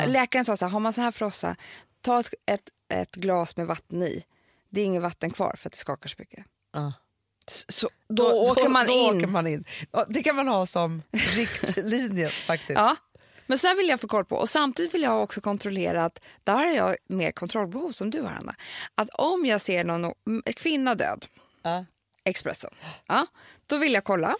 [0.08, 1.56] Läkaren sa så här, har man så här frossa,
[2.02, 4.24] ta ett, ett, ett glas med vatten i.
[4.70, 6.46] Det är inget vatten kvar för att det skakar så mycket.
[6.74, 6.94] Ja.
[7.48, 9.18] Så, så, då, åker man då in.
[9.18, 9.66] Åker man in.
[9.92, 12.80] Ja, det kan man ha som riktlinje faktiskt.
[12.80, 12.96] Ja.
[13.48, 14.36] Men här vill jag få koll på.
[14.36, 18.30] Och Samtidigt vill jag också kontrollera att, där har jag mer kontrollbehov som du har
[18.32, 18.56] Anna.
[18.96, 21.26] Att om jag ser någon mm, kvinna död,
[21.62, 21.86] Ja.
[22.24, 22.72] Expressen,
[23.08, 23.28] ja,
[23.68, 24.36] då vill jag kolla.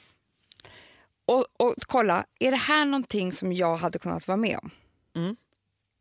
[1.26, 4.72] Och, och kolla, är det här någonting som jag hade kunnat vara med om?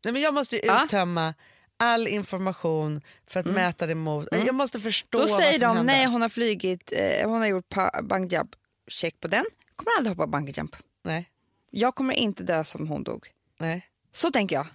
[0.03, 1.33] Nej, men jag måste uttömma
[1.77, 4.27] all information för att mäta det mot...
[4.31, 5.27] Jag måste förstå Mm.
[5.27, 5.93] Då vad säger som de, hände.
[5.93, 8.55] nej hon har flygit, eh, hon har gjort pa- bungee jump,
[8.87, 9.45] check på den.
[9.75, 10.75] Kommer aldrig hoppa bungee jump.
[11.03, 11.29] Nej,
[11.77, 13.27] Jag kommer inte dö som hon dog.
[13.59, 13.87] nej.
[14.11, 14.67] Så tänker jag.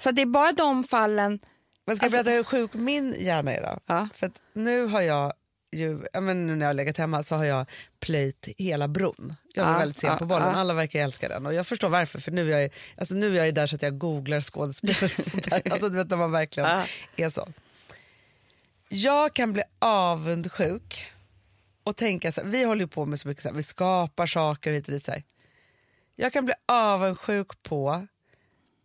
[0.00, 1.38] Så det är bara de fallen,
[1.86, 3.78] Men ska Alltså- jag berätta hur sjuk min hjärna är då?
[3.86, 4.08] Ja.
[4.14, 5.32] För nu har jag
[5.72, 7.66] ju, men nu när jag har legat hemma så har jag
[8.00, 9.34] plöjt hela bron.
[9.54, 10.54] Jag var Ja, väldigt sen ja, på bollen, ja.
[10.54, 13.44] alla verkar älska den och jag förstår varför för nu är jag, alltså nu är
[13.44, 15.62] jag där så att jag googlar skådespelare och sånt där.
[15.72, 16.82] Alltså du vet när man verkligen
[17.16, 17.48] är så.
[18.88, 21.06] Jag kan bli avundsjuk
[21.84, 24.26] och tänka så här, vi håller ju på med så mycket så här, vi skapar
[24.26, 25.22] saker hit och dit så här.
[26.16, 28.06] Jag kan bli avundsjuk på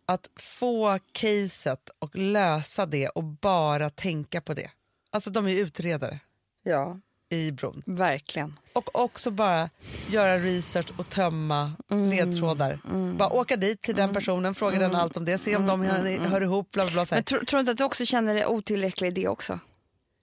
[0.06, 4.70] att få caset och lösa det och bara tänka på det.
[5.10, 6.18] Alltså de är utredare
[6.62, 7.82] ja, i bron.
[7.86, 8.58] verkligen.
[8.72, 9.70] Och också bara
[10.08, 12.78] göra research och tömma ledtrådar.
[13.16, 15.84] Bara åka dit till den personen, fråga den allt om det, se om de
[16.20, 16.70] hör ihop.
[16.70, 17.14] Bla bla bla, så.
[17.14, 19.60] Men tror, du inte att du också känner dig otillräcklig i det också?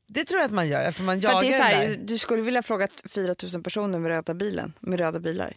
[0.08, 2.18] Det tror jag att man gör eftersom man För jagar det är så här, du
[2.18, 5.54] skulle vilja fråga 4 000 personer med röda, bilen, med röda bilar.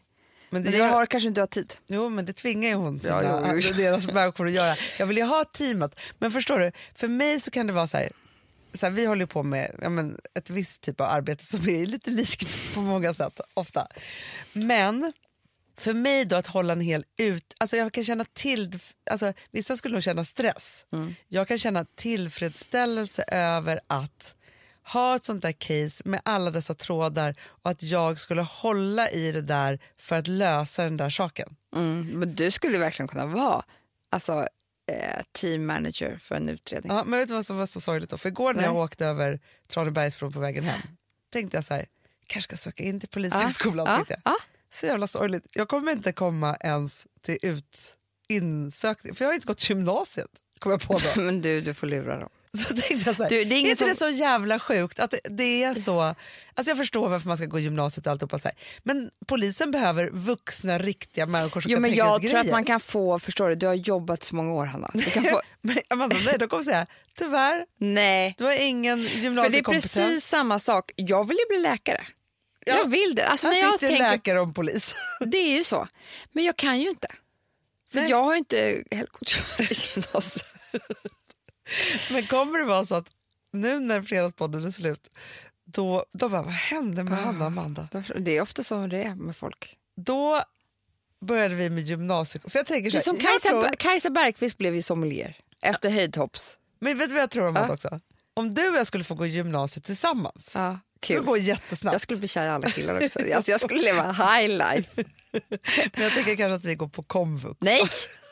[0.50, 1.74] Men det Men det gör, har kanske inte har tid.
[1.86, 3.72] Jo men det tvingar ju hon sina, Ja, jo, jo.
[3.74, 4.76] deras människor att göra.
[4.98, 6.00] Jag vill ju ha teamet.
[6.18, 8.10] Men förstår du, för mig så kan det vara så här,
[8.74, 11.86] så här vi håller på med ja, men, ett visst typ av arbete som är
[11.86, 13.86] lite likt på många sätt ofta.
[14.52, 15.12] Men
[15.78, 18.78] för mig då att hålla en hel ut, alltså jag kan känna till,
[19.10, 20.84] alltså vissa skulle nog känna stress.
[21.28, 24.34] Jag kan känna tillfredsställelse över att
[24.82, 29.32] ha ett sånt där case med alla dessa trådar och att jag skulle hålla i
[29.32, 31.56] det där för att lösa den där saken.
[31.76, 32.06] Mm.
[32.18, 33.64] Men du skulle verkligen kunna vara
[34.10, 34.48] alltså,
[34.92, 36.92] eh, team manager för en utredning.
[36.96, 38.18] Ja, men vet du vad som var så sorgligt då?
[38.18, 38.82] För igår när jag Nej.
[38.82, 40.80] åkte över Tranebergsbron på vägen hem
[41.30, 41.86] tänkte jag så här,
[42.26, 43.86] kanske ska söka in till polishögskolan.
[43.86, 44.32] Tänkte jag.
[44.32, 44.36] ja.
[44.72, 45.46] Så jävla sorgligt.
[45.52, 47.96] Jag kommer inte komma ens till ut,
[48.28, 50.30] insökning, för jag har inte gått gymnasiet.
[50.58, 51.22] Kom jag på då.
[51.22, 52.28] Men du, du får lura dem.
[52.58, 55.10] Så tänkte jag så här, Du, det är inte det som- så jävla sjukt att
[55.10, 56.00] det, det är så...
[56.54, 58.56] Alltså jag förstår varför man ska gå gymnasiet och alltihopa så här.
[58.82, 62.80] Men polisen behöver vuxna, riktiga människor som Jo, kan men jag tror att man kan
[62.80, 64.90] få, förstår du, du har jobbat så många år Hanna.
[64.94, 66.86] Du kan få, Men Amanda, nej, de kommer säga
[67.18, 69.94] tyvärr, nej, du har ingen för det är gymnasiekompetens.
[69.94, 70.90] precis samma sak.
[70.96, 72.06] Jag vill ju bli läkare.
[72.66, 73.26] Jag vill det.
[73.26, 74.94] Alltså, när Här jag sitter tänker, läkare och polis.
[75.26, 75.88] det är ju så.
[76.32, 77.08] Men jag kan ju inte.
[77.92, 78.10] För Nej.
[78.10, 78.82] jag har ju inte
[79.94, 80.46] gymnasiet.
[82.10, 83.06] Men kommer det vara så att
[83.52, 85.10] nu när Fredagspodden är slut,
[85.64, 87.88] då, då bara, vad hände med Hanna och Amanda?
[88.18, 89.76] Det är ofta så det är med folk.
[89.96, 90.42] Då
[91.26, 92.52] började vi med gymnasiet.
[92.52, 95.36] För jag tänker så Det är här, som Kajsa, tror, Kajsa Bergqvist blev ju sommelier
[95.62, 96.56] efter höjdhopps.
[96.80, 97.74] men vet du vad jag tror om det Ja.
[97.74, 97.98] också?
[98.34, 101.24] Om du och jag skulle få gå gymnasiet tillsammans, Ja, det kul.
[101.24, 101.94] gå jättesnabbt.
[101.94, 103.18] Jag skulle bli kär i alla killar också.
[103.34, 105.04] Alltså, jag skulle leva high life.
[105.94, 107.56] Men jag tänker kanske att vi går på komvux.
[107.60, 107.82] Nej,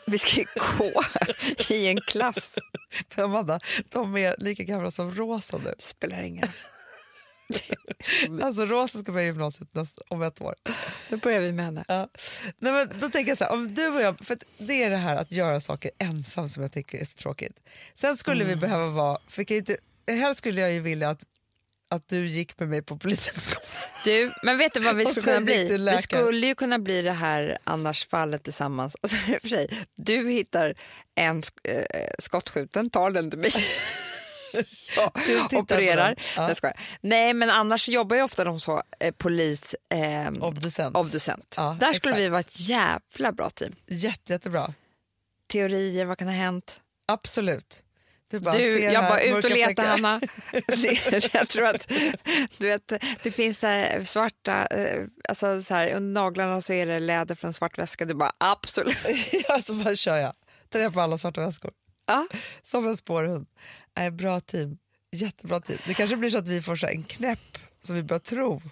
[0.09, 0.47] vi ska ju
[0.79, 1.03] gå
[1.68, 2.55] i en klass.
[3.16, 5.75] Amanda, de är lika gamla som Rosa nu.
[5.79, 6.49] Det spelar ingen.
[8.42, 10.55] Alltså Rosa ska börja gymnasiet nästa, om ett år.
[11.11, 11.85] Då börjar vi med henne.
[11.88, 12.09] Ja.
[12.59, 14.97] Nej, men då tänker jag så här, om du och jag, för det är det
[14.97, 17.57] här att göra saker ensam som jag tycker är så tråkigt.
[17.94, 18.55] Sen skulle Mm.
[18.55, 19.77] vi behöva vara, för kan ju inte,
[20.09, 21.25] helst skulle jag ju vilja att,
[21.90, 23.62] att du gick med mig på polishögskolan.
[24.05, 25.79] Du, men vet du vad vi skulle kunna bli?
[25.79, 28.96] Vi skulle ju kunna bli det här annars fallet tillsammans.
[29.03, 30.74] Alltså, för sig, du hittar
[31.14, 33.51] en sk- eh, skottskjuten, tar den till mig.
[34.96, 35.12] Ja,
[35.53, 36.14] opererar.
[36.37, 36.55] den.
[36.62, 36.72] Ja.
[37.01, 40.96] Nej, men annars jobbar ju ofta de så, eh, polis, eh, Obducent.
[40.96, 41.54] obducent.
[41.56, 42.19] Ja, Där skulle exakt.
[42.25, 43.75] vi vara ett jävla bra team.
[43.87, 44.75] Jätte, jättebra.
[45.52, 46.81] Teorier, vad kan ha hänt?
[47.06, 47.83] Absolut.
[48.31, 49.83] Du, bara Du, jag bara ut och leta.
[49.83, 50.20] Hanna.
[51.33, 51.88] Jag tror att
[52.58, 56.87] du vet, det finns så här svarta, eh, alltså så här, under naglarna så är
[56.87, 58.04] det läder från svart väska.
[58.04, 58.98] Du bara absolut.
[59.48, 60.92] ja, så bara kör jag.
[60.92, 61.72] På alla svarta väskor.
[62.06, 62.26] Ja.
[62.62, 63.46] Som en spårhund.
[63.96, 64.79] Nej, bra team.
[65.10, 65.79] Jättebra team.
[65.87, 68.62] Det kanske blir så att vi får så en knäpp som vi börjar tro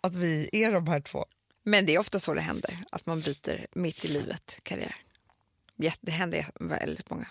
[0.00, 1.26] att vi är de här två.
[1.64, 4.94] Men det är ofta så det händer, att man byter mitt i livet karriär.
[6.00, 7.26] Det händer väldigt många.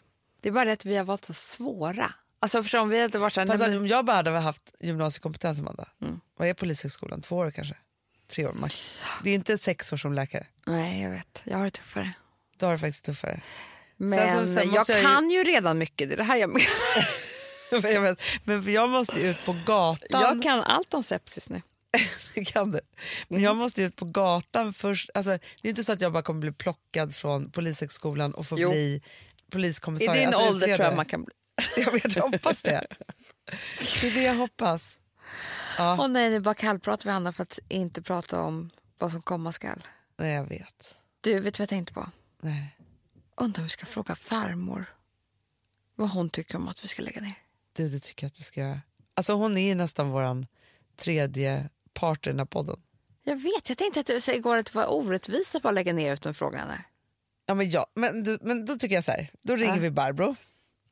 [0.47, 2.13] Det är bara det att vi har valt så svåra.
[2.39, 4.15] Alltså förstår om vi hade varit så här, Fast nej, att men- om jag bara
[4.15, 5.87] hade haft gymnasiekompetens, Amanda.
[6.37, 7.21] Vad är Polishögskolan?
[7.21, 7.75] Två år kanske?
[8.31, 8.89] Tre år max.
[9.23, 10.47] Det är inte sex år som läkare.
[10.65, 12.13] nej jag vet, jag har det tuffare.
[12.57, 13.41] Då har det faktiskt tuffare.
[13.97, 15.43] Men så- sen jag jag ju- kan ju...
[15.43, 17.81] redan mycket, det är det här jag menar.
[17.81, 20.21] Men jag, vet, men för jag måste ju ut på gatan.
[20.21, 21.61] Jag kan allt om sepsis nu.
[22.35, 22.79] Det kan du.
[23.27, 25.09] Men jag måste ut på gatan först.
[25.13, 25.31] Alltså,
[25.61, 28.69] det är inte så att jag bara kommer bli plockad från polishögskolan och få Jo.
[28.71, 29.01] bli
[29.47, 30.19] I poliskommissarie.
[30.19, 31.33] din alltså, ålder tror jag man kan bli.
[31.83, 32.87] Jag vet, jag hoppas det.
[34.01, 34.97] Det är det jag hoppas.
[35.77, 39.21] Ja, Åh nej, nu bara kallpratar vi Hanna för att inte prata om vad som
[39.21, 39.83] komma skall.
[40.17, 40.95] nej, jag vet.
[41.21, 42.09] Du, vet du vad jag tänkte på?
[42.41, 42.77] Nej.
[43.35, 44.85] Undrar om vi ska fråga farmor
[45.95, 47.33] vad hon tycker om att vi ska lägga ner.
[47.73, 48.81] Du, det tycker jag att vi ska göra.
[49.13, 50.47] Alltså, hon är ju nästan vår
[50.95, 52.79] tredje part i den här podden.
[53.23, 56.13] Jag vet, jag tänkte att det igår att det var orättvist att bara lägga ner
[56.13, 56.83] utan fråga henne.
[57.49, 59.31] Ja, men, ja, men, du, men då tycker jag så här.
[59.41, 59.81] Då ringer Ja.
[59.81, 60.35] vi Barbro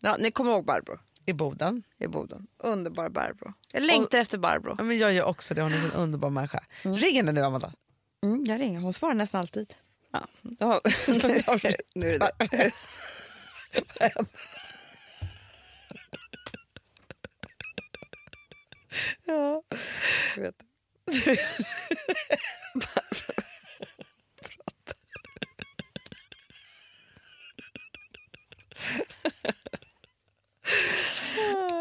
[0.01, 1.83] Ja, ni kommer ihåg Barbro i Boden.
[1.99, 2.47] i Boden.
[2.57, 3.53] Underbar Barbro.
[3.73, 4.75] Jag längtar efter Barbro.
[4.77, 5.61] Ja, men jag gör också det.
[5.61, 6.63] Hon är en underbar människa.
[6.81, 7.71] Ring henne nu, Amanda.
[8.23, 9.73] Mm, jag ringer, hon svarar nästan alltid.
[10.11, 10.27] Ja.
[10.59, 10.81] Ja.
[11.95, 12.71] nu är det det.
[19.25, 19.61] Ja.
[20.35, 20.55] Jag vet.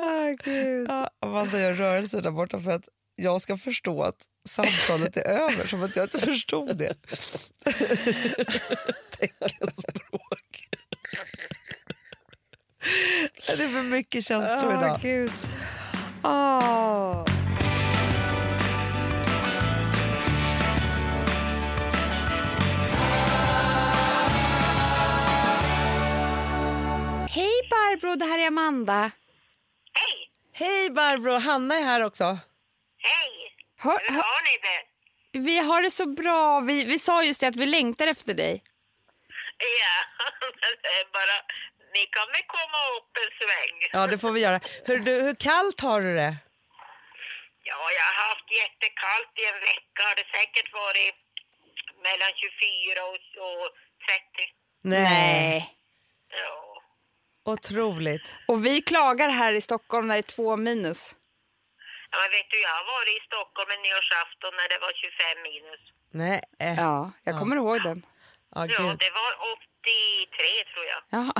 [0.04, 0.86] Ah, gud.
[0.88, 4.16] Ja, Amanda gör rörelser där borta för att jag ska förstå att
[4.48, 6.94] samtalet är över, som att jag inte förstod det.
[9.18, 10.68] Teckenspråk.
[13.46, 14.98] Det är för mycket känslor Åh, idag.
[15.02, 15.32] gud.
[16.22, 17.24] Åh.
[27.74, 29.10] Barbro, det här är Amanda.
[30.00, 30.30] Hej!
[30.52, 32.24] Hej Barbro, Hanna är här också.
[33.08, 33.32] Hej!
[33.84, 34.80] Hör, Hur har ni det?
[35.48, 36.60] vi har det så bra.
[36.60, 38.62] Vi, vi sa just det att vi längtar efter dig.
[39.82, 39.96] Ja,
[40.82, 41.36] det är bara...
[41.96, 43.76] Ni kan väl komma upp en sväng?
[43.92, 44.60] Ja, det får vi göra.
[44.86, 46.36] Hur, du, hur kallt har du det?
[47.70, 50.00] Ja, jag har haft jättekallt i en vecka.
[50.08, 51.14] Har det säkert varit
[52.06, 53.66] mellan 24 och, och
[54.06, 54.50] 30.
[54.82, 56.63] Ja.
[57.44, 58.22] Otroligt.
[58.48, 61.16] Och vi klagar här i Stockholm när det är två minus.
[62.10, 65.42] ja, men vet du, jag har varit i Stockholm en nyårsafton när det var 25
[65.48, 65.80] minus.
[66.10, 66.40] Nej.
[66.60, 66.74] eh.
[66.84, 68.06] Ja, jag kommer ihåg den.
[68.54, 68.98] Ja, Ja, gud.
[68.98, 69.32] det var
[69.84, 71.02] 83 tror jag.
[71.10, 71.32] Ja.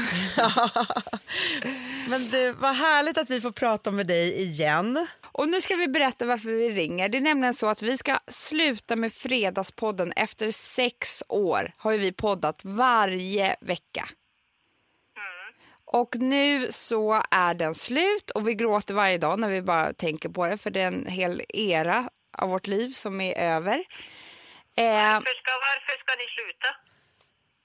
[2.09, 5.07] Men du, vad härligt att vi får prata med dig igen.
[5.33, 7.09] Och nu ska vi berätta varför vi ringer.
[7.09, 10.13] Det är nämligen så att vi ska sluta med Fredagspodden.
[10.17, 14.09] Efter sex år har vi poddat varje vecka.
[15.95, 20.29] Och nu så är den slut och vi gråter varje dag när vi bara tänker
[20.29, 23.75] på det för det är en hel era av vårt liv som är över.
[24.77, 26.77] Eh, Varför ska, varför ska ni sluta?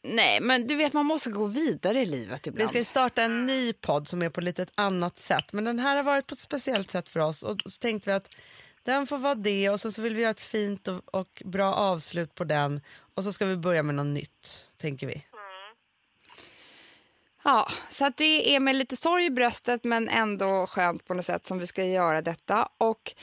[0.04, 2.70] nej, men du vet man måste gå vidare i livet Vi ibland.
[2.70, 5.54] ska starta en ny podd som är på lite ett annat sätt.
[5.54, 7.44] Men den här har varit på ett speciellt sätt för oss.
[7.44, 8.36] Och så tänkte vi att
[8.84, 11.74] den får vara det och så, så vill vi göra ett fint och, och bra
[11.74, 12.82] avslut på den.
[13.16, 15.26] Och så ska vi börja med något nytt, tänker vi.
[17.50, 21.26] Ja, så att det är med lite sorg i bröstet men ändå skönt på något
[21.26, 22.70] sätt som vi ska göra detta.
[22.78, 23.14] Och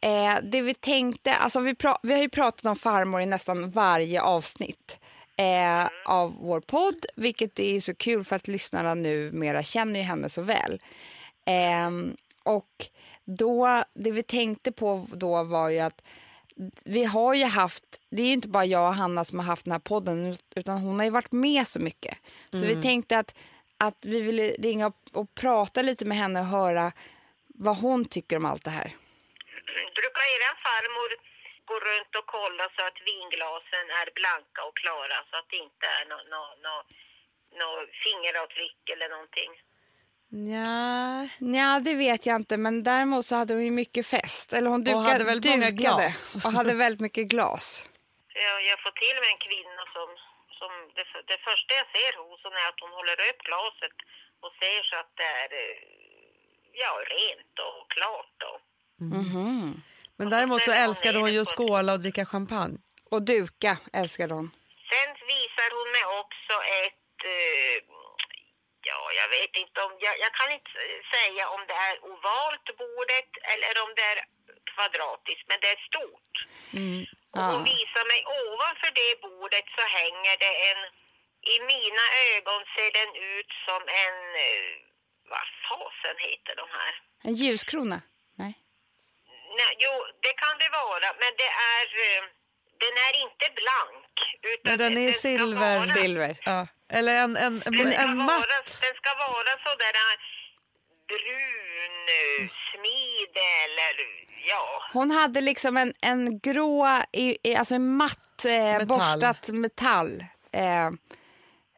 [0.00, 4.22] eh, det vi tänkte, alltså vi, vi har ju pratat om farmor i nästan varje
[4.22, 4.98] avsnitt
[5.36, 10.06] eh, av vår podd, vilket är så kul för att lyssnarna nu mera känner ju
[10.06, 10.82] henne så väl.
[11.44, 12.86] Ehm, och
[13.24, 16.02] då, det vi tänkte på då var ju att
[16.84, 19.64] vi har ju haft, det är ju inte bara jag och Hanna som har haft
[19.64, 22.18] den här podden utan hon har ju varit med så mycket.
[22.50, 23.34] Så vi tänkte att,
[23.78, 26.92] att vi ville ringa och, och prata lite med henne och höra
[27.46, 28.90] vad hon tycker om allt det här.
[29.98, 31.10] Brukar er farmor
[31.70, 35.86] gå runt och kolla så att vinglasen är blanka och klara så att det inte
[35.98, 36.76] är något no, no,
[37.60, 37.70] no
[38.04, 39.52] fingeravtryck eller någonting?
[40.54, 41.28] Ja.
[41.58, 44.52] Ja, det vet jag inte, men däremot så hade hon ju mycket fest.
[44.52, 46.44] Eller hon dukade, hade väldigt många dukade glas.
[46.44, 47.88] och hade väldigt mycket glas.
[48.34, 50.08] Jag, jag får till med en kvinna som,
[50.66, 53.96] som det, det första jag ser hos hon är att hon håller upp glaset
[54.42, 55.78] och ser så att det är eh,
[56.82, 58.38] ja, rent och klart.
[58.50, 58.60] Och,
[60.18, 62.78] Men däremot så älskade hon ju att skåla och dricka champagne.
[63.12, 64.48] Och duka älskade hon.
[64.90, 66.54] Sen visar hon mig också
[66.84, 67.76] ett, eh,
[68.90, 70.70] ja jag vet inte om, jag, jag kan inte
[71.14, 74.18] säga om det är ovalt bordet eller om det är
[74.72, 76.34] kvadratiskt, men det är stort.
[77.38, 80.80] Och hon visar mig ovanför det bordet så hänger det en,
[81.54, 84.64] i mina ögon ser den ut som en, eh,
[85.32, 86.92] vad fasen heter de här?
[87.28, 87.98] En ljuskrona?
[88.42, 88.54] Nej.
[89.58, 89.92] Nej, jo,
[90.24, 92.22] det kan det vara, men det är, eh,
[92.84, 94.14] den är inte blank.
[94.52, 95.78] Utan Nej, den är ska silver.
[95.78, 96.36] Vara, Silver.
[96.44, 96.66] Ja.
[96.98, 98.80] Eller en, en, en, den, ska en vara, matt.
[98.84, 99.96] den ska vara sådär
[101.08, 103.94] brun smide eller
[104.48, 104.82] ja.
[104.92, 108.86] Hon hade liksom en, en grå, i, i, alltså en matt eh, Metall.
[108.86, 110.24] borstat metall.
[110.52, 110.90] Eh,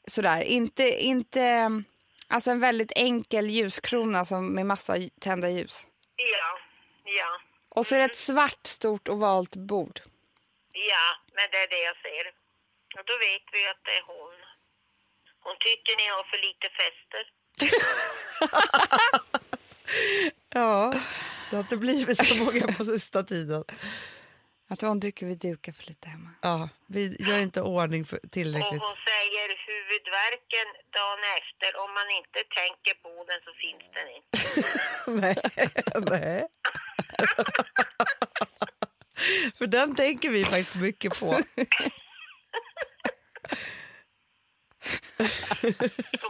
[0.07, 1.70] sådär, inte, inte,
[2.29, 5.87] alltså en väldigt enkel ljuskrona som med massa tända ljus.
[6.16, 6.59] Ja,
[7.05, 10.01] ja, Och så är det ett svart stort ovalt bord.
[10.72, 11.07] ja,
[11.37, 12.26] men det är det jag ser.
[12.99, 14.35] Och då vet vi att det är hon.
[15.47, 17.24] Hon tycker ni har för lite fester.
[20.55, 20.95] Ja,
[21.51, 23.65] det har inte blivit så många på sista tiden.
[24.71, 26.31] Att hon tycker vi dukar för lite hemma.
[26.43, 28.81] Ja, vi gör inte ordning för Och tillräckligt.
[28.83, 34.39] hon säger huvudvärken dagen efter, om man inte tänker på den så finns den inte.
[35.21, 35.37] nej,
[36.11, 36.47] nej.
[39.59, 41.41] För den tänker vi faktiskt mycket på.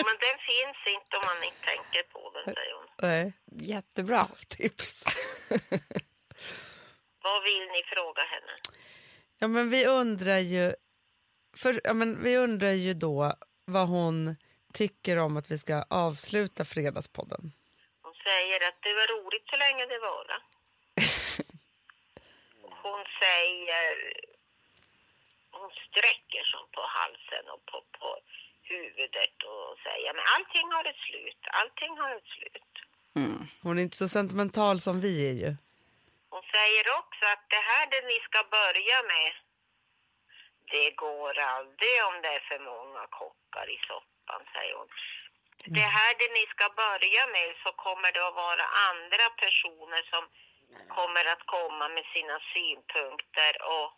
[0.07, 2.87] Men den finns inte om man inte tänker på den, säger hon.
[3.03, 3.33] Nej,
[3.75, 4.29] Jättebra.
[4.49, 5.05] tips.
[7.23, 8.53] Vad vill ni fråga henne?
[9.39, 10.75] Ja, men vi undrar ju,
[11.57, 13.35] för, ja, men vi undrar ju då
[13.65, 14.37] vad hon
[14.75, 17.53] tycker om att vi ska avsluta Fredagspodden.
[18.03, 20.43] Hon säger att det var roligt så länge det varade.
[22.83, 23.95] Hon säger...
[25.51, 28.19] Hon sträcker som på halsen och på, på
[28.75, 31.43] huvudet och säger men allting har ett slut.
[31.61, 32.75] Allting har ett slut.
[33.63, 35.51] Hon är inte så sentimental som vi är ju.
[36.35, 39.31] Hon säger också att det här det ni ska börja med
[40.75, 44.91] det går aldrig om det är för många kockar i soppan, säger hon.
[45.79, 50.23] Det här det ni ska börja med så kommer det att vara andra personer som
[50.97, 53.89] kommer att komma med sina synpunkter och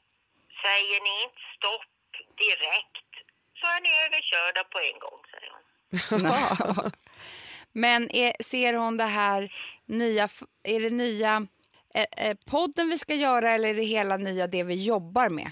[0.65, 2.11] säger ni inte stopp
[2.45, 3.13] direkt
[3.61, 6.93] så är ni överkörda på en gång, säger hon.
[7.73, 9.53] Men är, ser hon det här
[9.87, 10.29] nya,
[10.63, 11.47] är det nya
[11.95, 15.51] eh, eh, podden vi ska göra eller är det hela nya det vi jobbar med?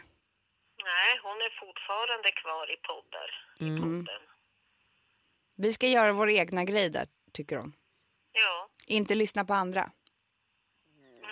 [0.84, 3.30] Nej, hon är fortfarande kvar i poddar.
[3.58, 4.22] I podden.
[5.56, 7.72] Vi ska göra vår egna grej där, tycker hon.
[8.32, 8.68] Ja.
[8.86, 9.90] Inte lyssna på andra.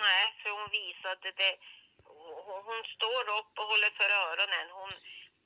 [0.05, 1.53] Nej, för hon visade det.
[2.03, 4.67] Hon, hon står upp och håller för öronen.
[4.79, 4.91] Hon,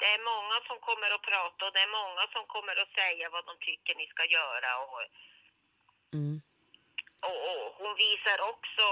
[0.01, 3.25] det är många som kommer att prata och det är många som kommer att säga
[3.35, 4.69] vad de tycker ni ska göra.
[4.83, 5.01] Och,
[7.29, 8.85] och, och hon visar också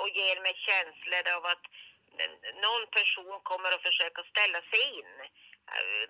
[0.00, 1.64] och ger mig känslor av att
[2.64, 5.12] någon person kommer att försöka ställa sig in.
[5.74, 6.08] Eh,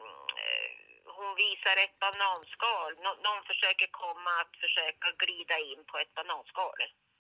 [1.19, 2.91] Hon visar ett bananskal.
[3.05, 6.79] Nå- någon försöker komma att försöka glida in på ett bananskal.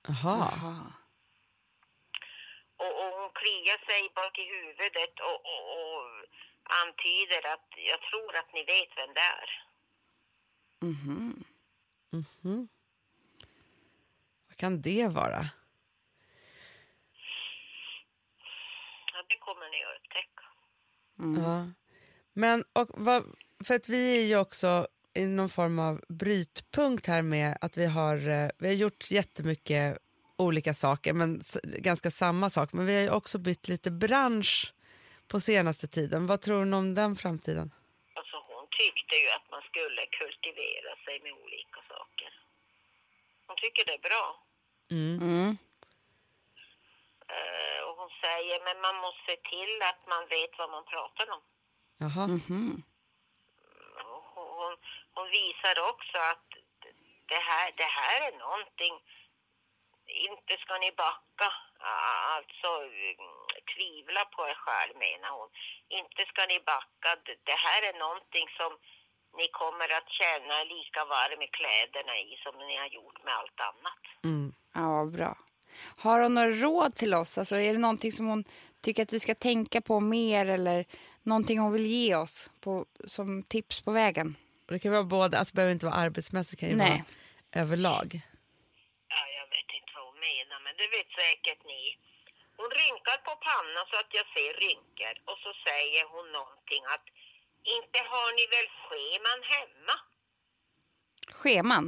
[0.08, 0.50] Jaha.
[2.82, 6.04] Och, och hon kliar sig bak i huvudet och, och, och
[6.82, 9.66] antyder att jag tror att ni vet vem det är.
[14.48, 15.48] Vad kan det vara?
[19.12, 20.44] Ja, det kommer ni att upptäcka.
[21.42, 21.70] Ja.
[22.32, 23.24] Men, och vad,
[23.64, 27.86] för att vi är ju också i någon form av brytpunkt här med att vi
[27.86, 29.98] har, eh, vi har gjort jättemycket
[30.36, 32.72] olika saker, men ganska samma sak.
[32.72, 34.72] Men vi har ju också bytt lite bransch
[35.28, 36.26] på senaste tiden.
[36.26, 37.68] Vad tror ni om den framtiden?
[38.18, 42.30] Alltså hon tyckte ju att man skulle kultivera sig med olika saker.
[43.46, 44.26] Hon tycker det är bra.
[44.90, 45.56] Mm.
[47.34, 51.26] Eh, och hon säger, men man måste se till att man vet vad man pratar
[51.36, 51.42] om.
[52.02, 52.24] Jaha.
[52.24, 52.40] Och
[54.34, 54.74] Hon, hon,
[55.16, 56.48] hon visar också att
[57.32, 58.94] det här, det här är någonting,
[60.28, 61.48] inte ska ni backa,
[62.34, 63.34] alltså mm,
[63.72, 65.50] tvivla på er själv menar hon.
[66.00, 68.70] Inte ska ni backa, Det- det här är någonting som
[69.38, 73.60] ni kommer att känna lika varm i kläderna i som ni har gjort med allt
[73.70, 74.02] annat.
[74.24, 74.48] Mm.
[74.80, 75.32] Ja, bra.
[76.04, 77.38] Har hon några råd till oss?
[77.38, 78.44] Alltså, är det någonting som hon
[78.80, 80.84] tycker att vi ska tänka på mer eller
[81.22, 84.36] någonting hon vill ge oss på, som tips på vägen?
[84.68, 86.90] Det kan vara både, alltså det behöver inte vara arbetsmässigt, det kan ju Nej.
[87.54, 88.20] vara överlag.
[89.08, 91.82] Ja, jag vet inte vad hon menar, men det vet säkert ni.
[92.60, 97.06] Hon rynkar på pannan så att jag ser rynkor och så säger hon någonting att
[97.76, 99.94] inte har ni väl scheman hemma?
[101.38, 101.86] Scheman?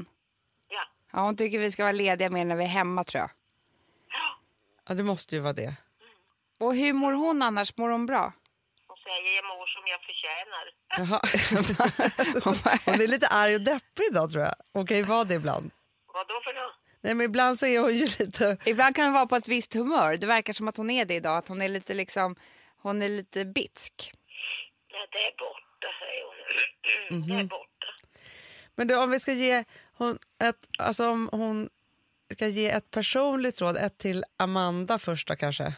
[1.13, 3.31] Ja, hon tycker vi ska vara lediga mer när vi är hemma tror jag.
[4.87, 5.75] Ja, det måste ju vara det.
[6.61, 7.77] Och hur mår hon annars?
[7.77, 8.33] Mår hon bra?
[9.09, 10.65] Säger jag mår som jag förtjänar.
[10.99, 11.21] Jaha.
[12.85, 14.55] Hon är lite arg och deppig idag tror jag.
[14.73, 15.71] Hon kan ju vara det ibland.
[16.07, 16.88] Vad då för något?
[17.01, 18.57] Nej, men ibland så är hon ju lite...
[18.65, 20.17] Ibland kan hon vara på ett visst humör.
[20.17, 21.37] Det verkar som att hon är det idag.
[21.37, 22.37] Att hon är lite liksom,
[22.77, 24.13] hon är lite bitsk.
[24.93, 26.39] Nej, det är borta, säger hon.
[27.29, 27.87] Det är borta.
[28.75, 31.69] Men du, om vi ska ge hon ett, alltså om hon
[32.35, 35.75] ska ge ett personligt råd, ett till Amanda först då kanske.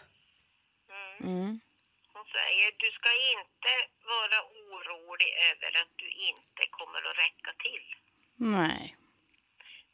[2.12, 3.73] Hon säger du ska inte
[4.14, 7.87] vara orolig över att du inte kommer att räcka till.
[8.37, 8.97] Nej.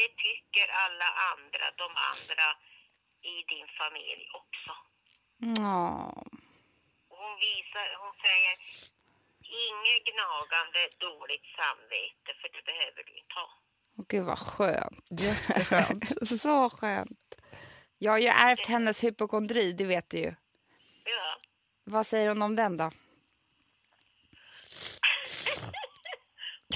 [0.00, 2.46] Det tycker alla andra, de andra
[3.32, 4.72] i din familj också.
[7.18, 8.54] Hon visar, hon säger
[9.64, 13.48] inget gnagande dåligt samvete för det behöver du inte ha.
[14.08, 15.06] Gud vad skönt.
[15.10, 16.04] Jätteskönt.
[16.42, 17.34] Så skönt.
[17.98, 20.34] Jag har ju ärvt hennes hypokondri, det vet du ju.
[21.04, 21.40] Ja.
[21.84, 22.90] Vad säger hon om den då?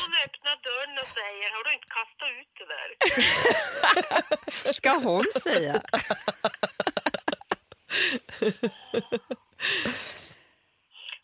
[0.00, 4.72] Hon öppnar dörren och säger, har du inte kastat ut det där?
[4.78, 5.82] Ska hon säga?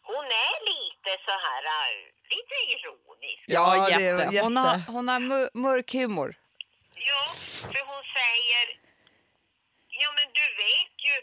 [0.02, 1.92] Hon är lite så här, äh,
[2.34, 3.42] lite ironisk.
[3.46, 4.24] Ja, Ja, det är jätte.
[4.24, 4.68] Hon jätte.
[4.68, 6.34] har, hon har mör- mörk humor.
[6.94, 7.22] Ja,
[7.72, 8.66] för hon säger,
[10.02, 11.16] ja men du vet ju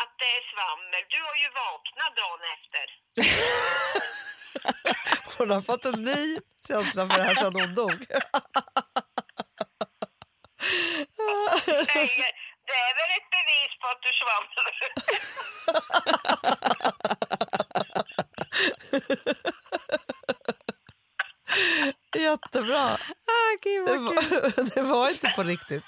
[0.00, 1.02] att det är svammel.
[1.14, 2.86] Du har ju vaknat dagen efter.
[5.38, 8.06] Hon har fått en ny känsla för det här sedan hon dog.
[12.66, 14.70] Det är väl ett bevis på att du svamlar.
[22.14, 22.84] Jättebra.
[23.26, 25.84] Ah, gud Det var, det var inte på riktigt.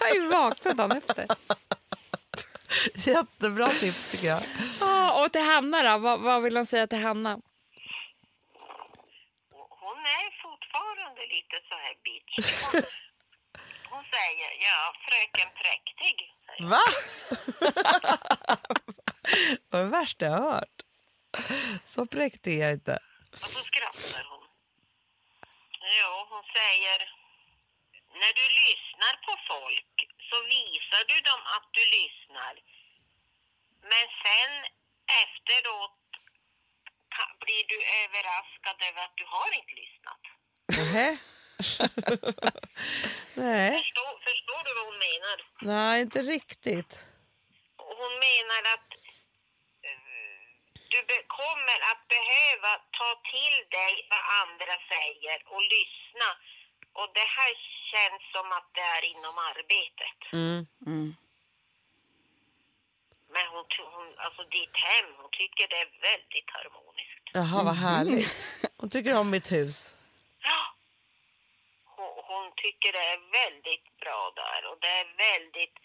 [0.00, 1.26] Jag har ju vaknat dagen efter.
[2.94, 4.40] Jättebra tips tycker jag.
[4.80, 5.98] Ah, och till Hanna då?
[5.98, 7.38] Vad, vad vill hon säga till Hanna?
[10.04, 12.62] Hon är fortfarande lite så här bitch.
[12.62, 12.82] Hon,
[13.90, 16.16] hon säger, ja fröken präktig.
[16.46, 16.64] Säger.
[16.70, 16.84] Va?
[19.70, 20.80] det var det värsta jag har hört.
[21.86, 22.98] Så präktig är jag inte.
[23.32, 24.44] Och så skrattar hon.
[26.00, 26.98] Ja, hon säger,
[28.20, 29.94] när du lyssnar på folk
[30.30, 32.54] så visar du dem att du lyssnar.
[33.92, 34.52] Men sen
[35.22, 36.03] efteråt
[37.44, 40.22] blir du överraskad över att du har inte lyssnat.
[43.34, 45.36] Nej, Förstår, förstår du vad hon menar?
[45.72, 46.92] nej, inte riktigt.
[48.00, 48.90] Hon menar att
[49.88, 49.98] eh,
[50.92, 51.00] du
[51.40, 56.28] kommer att behöva ta till dig vad andra säger och lyssna.
[56.98, 57.52] Och det här
[57.92, 60.18] känns som att det är inom arbetet.
[60.32, 61.06] Mm.
[63.34, 63.64] Men hon,
[63.94, 67.24] hon, alltså ditt hem, hon tycker det är väldigt harmoniskt.
[67.38, 68.32] Jaha, vad härligt.
[68.80, 69.96] Hon tycker om mitt hus.
[70.50, 70.60] Ja.
[71.96, 75.76] Hon, hon tycker det är väldigt bra där och det är väldigt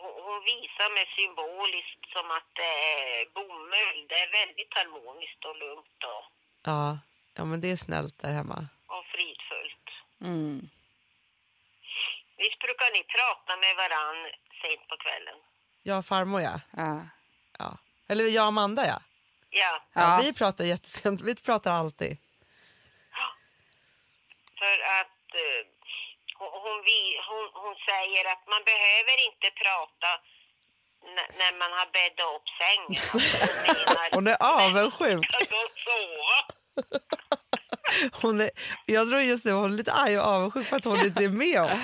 [0.00, 3.98] hon, hon visar mig symboliskt som att det är bomull.
[4.08, 6.24] Det är väldigt harmoniskt och lugnt och,
[6.70, 6.98] Ja,
[7.36, 8.58] ja men det är snällt där hemma.
[8.94, 9.86] och fridfullt.
[10.20, 10.68] Mm.
[12.36, 14.20] Visst brukar ni prata med varann
[14.62, 15.38] sent på kvällen?
[15.82, 16.60] Jag och farmor ja.
[16.76, 17.06] Ja.
[17.58, 17.78] ja.
[18.08, 19.00] Eller jag och Amanda ja.
[19.50, 20.20] Ja, ja.
[20.22, 22.18] Vi pratar jättesent, vi pratar alltid.
[24.62, 25.60] för att eh,
[26.38, 26.78] hon,
[27.28, 30.10] hon, hon, säger att man behöver inte prata
[31.14, 33.02] n- när man har bäddat upp sängen.
[34.12, 35.26] Hon, är avundsjuk.
[38.22, 38.50] Hon är,
[38.86, 41.28] jag tror just nu hon är lite arg och avundsjuk för att hon inte är
[41.28, 41.80] med oss.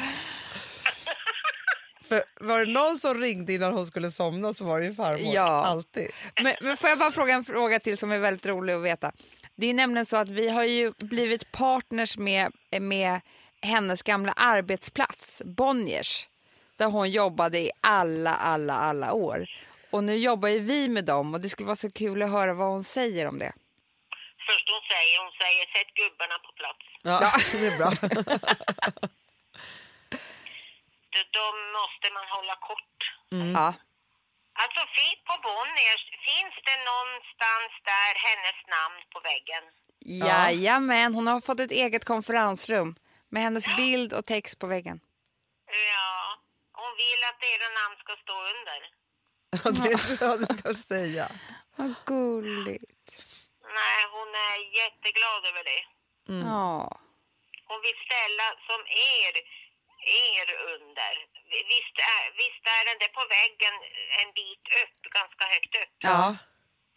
[2.09, 5.35] För var det någon som ringde innan hon skulle somna så var det ju farmor.
[5.35, 5.65] Ja.
[5.67, 6.11] Alltid.
[6.43, 9.13] Men, men får jag bara fråga en fråga till som är väldigt rolig att veta.
[9.57, 13.21] Det är nämligen så att vi har ju blivit partners med, med
[13.63, 16.29] hennes gamla arbetsplats, Bonniers,
[16.77, 19.47] där hon jobbade i alla, alla, alla år.
[19.91, 22.55] Och nu jobbar ju vi med dem och det skulle vara så kul att höra
[22.55, 23.53] vad hon säger om det.
[24.47, 26.85] Först hon säger, hon säger sätt gubbarna på plats.
[27.03, 29.09] Ja, det är bra.
[31.39, 31.47] De,
[31.79, 32.99] måste man hålla kort.
[33.57, 33.69] Ja.
[34.63, 34.83] Alltså
[35.29, 39.65] på Bonniers, finns det någonstans där hennes namn på väggen?
[40.29, 42.95] Jajamän, hon har fått ett eget konferensrum
[43.29, 45.01] med hennes bild och text på väggen.
[45.93, 46.13] Ja,
[46.73, 48.81] hon vill att era namn ska stå under.
[49.65, 51.27] Ja, det är bra du kan säga.
[51.77, 53.07] Vad gulligt.
[53.81, 55.83] Nej, hon är jätteglad över det.
[56.49, 57.01] Ja.
[57.71, 58.81] Hon vill ställa som
[59.21, 59.35] er,
[60.29, 61.15] er under.
[61.73, 63.75] Visst är, visst är den där på väggen
[64.21, 65.95] en bit upp, ganska högt upp?
[66.11, 66.37] Ja.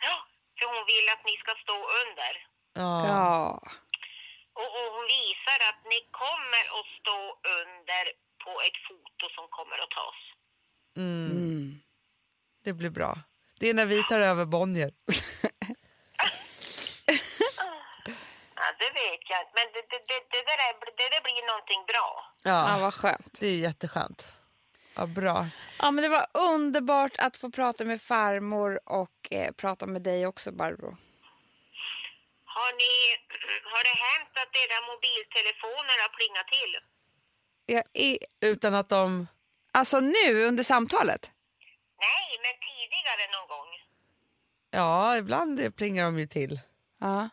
[0.07, 0.15] Ja,
[0.57, 2.33] för hon vill att ni ska stå under.
[2.83, 2.93] ja.
[3.13, 3.61] ja.
[4.61, 7.19] Och, och hon visar att ni kommer att stå
[7.61, 8.03] under
[8.43, 10.19] på ett foto som kommer att tas.
[10.97, 11.81] Mm.
[12.63, 13.17] Det blir bra.
[13.59, 14.91] Det är när vi tar över Bonnier.
[18.61, 21.47] Ja, det vet jag inte, men det, det, det, det, där är, det, det blir
[21.51, 22.07] någonting bra.
[22.43, 23.39] ja, Ja, vad skönt.
[23.39, 24.19] det är jätteskönt.
[24.95, 25.45] Ja, bra.
[25.79, 30.27] Ja, men det var underbart att få prata med farmor och eh, prata med dig
[30.27, 30.97] också, Barbro.
[32.55, 32.93] Har, ni,
[33.73, 36.73] har det hänt att era mobiltelefoner har plingat till?
[37.65, 38.17] Jag är,
[38.51, 39.27] Utan att de...
[39.71, 41.31] alltså nu under samtalet?
[42.07, 43.67] Nej, men tidigare någon gång.
[44.71, 46.59] Ja, ibland plingar de ju till.
[46.99, 47.29] Ja.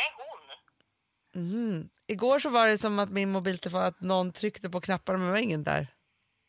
[0.00, 1.44] Det är hon.
[1.48, 1.88] Mhm.
[2.06, 5.32] Igår så var det som att min mobiltelefon, att någon tryckte på knapparna men det
[5.32, 5.86] var ingen där.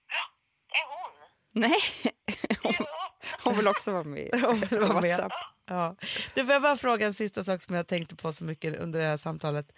[0.07, 0.23] Ja,
[0.67, 1.29] det är hon.
[1.51, 1.79] Nej,
[2.63, 2.85] hon,
[3.43, 4.29] hon vill också vara med.
[4.45, 5.09] Hon vill vara med.
[5.09, 5.31] WhatsApp.
[5.65, 5.95] Ja.
[6.35, 8.99] Du, får jag bara fråga en sista sak som jag tänkte på så mycket under
[8.99, 9.71] det här samtalet.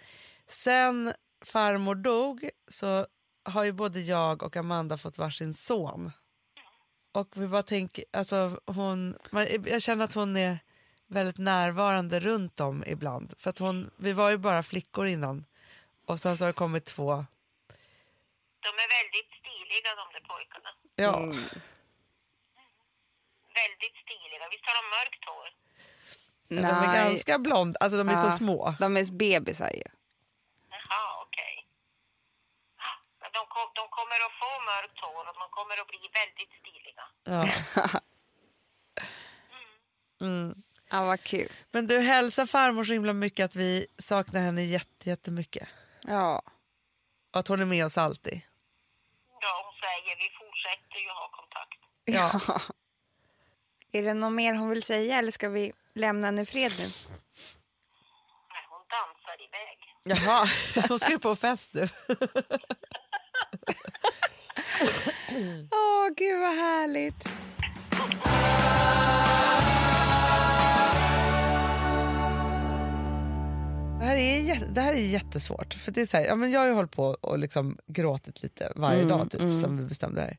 [0.48, 1.12] Sen
[1.44, 3.06] farmor dog så
[3.44, 6.10] har ju både jag och Amanda fått varsin son.
[7.12, 9.16] Och vi bara tänker, alltså hon,
[9.64, 10.58] jag känner att hon är
[11.06, 13.34] väldigt närvarande runt om ibland.
[13.38, 15.44] För att hon, vi var ju bara flickor innan
[16.06, 17.26] och sen så har det kommit två.
[18.60, 20.70] De är väldigt stiliga de där pojkarna.
[20.96, 21.12] Ja,
[23.54, 24.48] Väldigt stiliga.
[24.50, 25.48] Visst har de mörkt hår?
[26.48, 28.22] de är ganska blond, alltså de är Ja.
[28.22, 28.74] så små.
[28.80, 29.82] De är bebisar ju.
[30.70, 31.66] Jaha, okej.
[32.78, 36.00] Ja, men De, kom, de kommer att få mörkt hår och de kommer att bli
[36.20, 37.04] väldigt stiliga.
[37.24, 38.00] Ja.
[40.20, 40.62] Mm.
[40.94, 41.52] Ja, vad kul.
[41.72, 45.68] Men du hälsar farmor så himla mycket att vi saknar henne jätte, jättemycket.
[46.06, 46.42] Ja.
[47.32, 48.40] Och att hon är med oss alltid.
[49.40, 51.78] Ja, hon säger vi fortsätter ju ha kontakt.
[52.04, 52.40] Ja.
[53.92, 56.84] Är det något mer hon vill säga eller ska vi lämna henne i fred nu?
[56.84, 56.92] Nej,
[58.68, 59.78] hon dansar iväg.
[60.04, 60.48] Jaha,
[60.88, 61.88] hon ska ju på fest nu.
[65.70, 67.24] Åh, gud vad härligt.
[74.04, 75.74] Det här är, det här är jättesvårt.
[75.74, 78.42] För det är så här, ja, men jag har ju hållit på och liksom gråtit
[78.42, 80.38] lite varje dag typ, sen vi bestämde det här.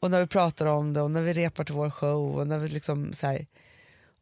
[0.00, 2.58] Och när vi pratar om det och när vi repar till vår show och när
[2.58, 3.46] vi liksom så här.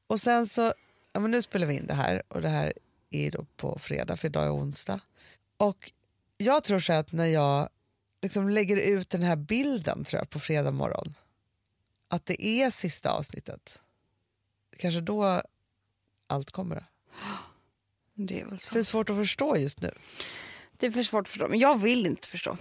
[0.06, 0.72] Och sen så,
[1.12, 2.72] ja men nu spelar vi in det här och det här
[3.10, 5.00] är då på fredag för idag är onsdag.
[5.56, 5.92] Och
[6.36, 7.68] jag tror så att när jag
[8.22, 11.14] liksom lägger ut den här bilden tror jag på fredag morgon
[12.08, 13.82] att det är sista avsnittet.
[14.78, 15.42] Kanske då
[16.26, 16.76] allt kommer.
[16.76, 16.82] Då.
[18.20, 18.78] Det är väl För så.
[18.78, 19.90] är svårt att förstå just nu.
[20.76, 22.56] Det är för svårt att förstå, men jag vill inte förstå.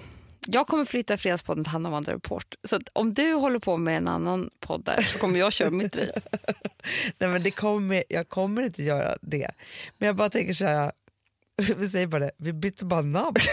[0.48, 2.56] Jag kommer flytta Fredagspodden till Hanna Wandra Report.
[2.64, 5.96] Så om du håller på med en annan podd där så kommer jag köra mitt
[5.96, 6.22] race.
[7.18, 9.52] Nej, men det kommer, jag kommer inte göra det.
[9.98, 10.92] Men jag bara tänker så här,
[11.78, 13.36] vi säger bara det, vi byter bara namn.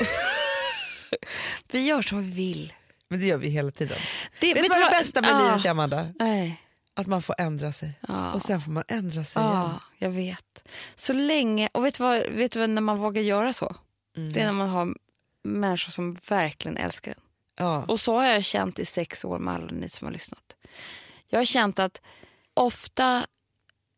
[1.73, 2.73] Vi gör som vi vill.
[3.09, 3.99] Men det gör vi hela tiden.
[4.41, 5.49] Det, Vet du vad det bästa med Ja.
[5.51, 6.09] livet är Amanda?
[6.19, 6.61] Nej.
[6.95, 7.93] Att man får ändra sig.
[8.09, 8.33] Ja.
[8.33, 9.55] Och sen får man ändra sig igen.
[9.55, 10.69] Ja, jag vet.
[10.95, 13.77] Så länge, och vet du, vad, vet du vad, när man vågar göra så?
[14.33, 14.95] Det är när man har
[15.43, 17.21] människor som verkligen älskar en.
[17.57, 17.85] Ja.
[17.89, 20.53] Och så har jag känt i sex år med alla ni som har lyssnat.
[21.29, 22.01] Jag har känt att
[22.55, 23.27] ofta,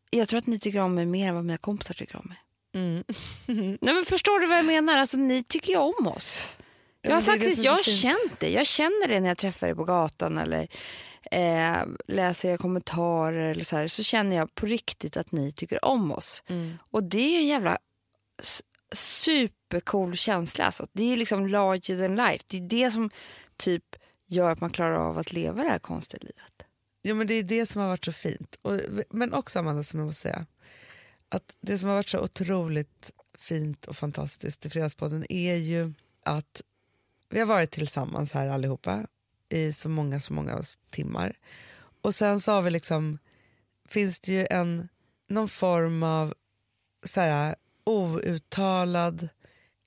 [0.09, 2.37] jag tror att ni tycker om mig mer än vad mina kompisar tycker om mig.
[2.73, 3.03] Mm.
[3.81, 4.97] Nej, men förstår du vad jag menar?
[4.97, 6.43] Alltså, ni tycker ju om oss.
[7.01, 8.49] Ja, Jag har faktiskt jag har känt det.
[8.49, 10.67] Jag känner det när jag träffar er på gatan eller
[11.31, 13.51] eh, läser era kommentarer.
[13.51, 16.43] Eller så, här, så känner jag på riktigt att ni tycker om oss.
[16.47, 16.77] Mm.
[16.91, 17.77] Och det är en jävla
[18.93, 20.65] supercool känsla.
[20.65, 20.87] Alltså.
[20.93, 22.45] Det är liksom larger than life.
[22.47, 23.09] Det är det som
[23.57, 23.95] typ
[24.27, 26.67] gör att man klarar av att leva det här konstiga livet.
[27.01, 28.57] Ja, men det är det som har varit så fint.
[28.61, 30.45] Och, men också Amanda, som jag måste säga,
[31.29, 36.61] att det som har varit så otroligt fint och fantastiskt i Fredagspodden är ju att
[37.29, 39.07] vi har varit tillsammans här allihopa
[39.49, 41.37] i så många, så många timmar.
[42.01, 43.17] Och sen så har vi liksom,
[43.89, 44.89] finns det ju en,
[45.29, 46.33] någon form av
[47.05, 49.29] så här, outtalad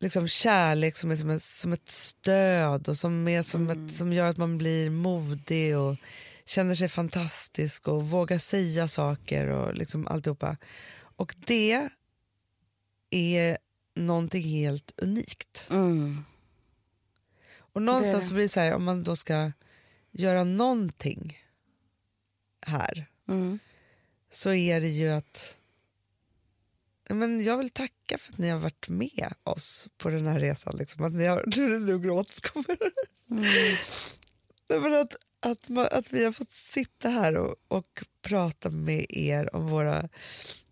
[0.00, 4.12] liksom kärlek som är som, ett, som ett stöd och som, är som, ett, som
[4.12, 5.96] gör att man blir modig och
[6.44, 10.56] känner sig fantastisk och vågar säga saker och liksom alltihopa.
[11.16, 11.88] Och det
[13.10, 13.58] är
[13.94, 15.66] någonting helt unikt.
[15.70, 16.24] Mm.
[17.72, 19.52] Och någonstans Det- blir det så här, om man då ska
[20.10, 21.38] göra någonting
[22.66, 23.58] här Mm.
[24.30, 25.56] så är det ju att
[27.10, 30.76] men jag vill tacka för att ni har varit med oss på den här resan.
[30.76, 31.04] Liksom.
[31.04, 32.78] Att ni har, nu, nu gråtet kommer.
[33.30, 33.44] Mm.
[34.68, 39.54] Men att, att, man, att vi har fått sitta här och, och prata med er
[39.56, 40.08] om våra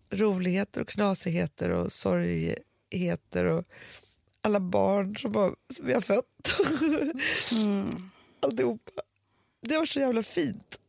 [0.09, 3.65] roligheter och knasigheter och sorgheter och
[4.49, 6.59] alla barn som, har, som vi har fött.
[7.51, 8.09] Mm.
[8.39, 8.91] Alltihopa.
[9.61, 10.79] Det var så jävla fint.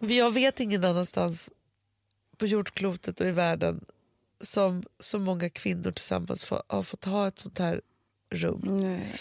[0.00, 1.50] Jag vet ingen annanstans
[2.36, 3.84] på jordklotet och i världen
[4.40, 7.80] som så många kvinnor tillsammans få, har fått ha ett sånt här
[8.30, 9.14] rum Nej.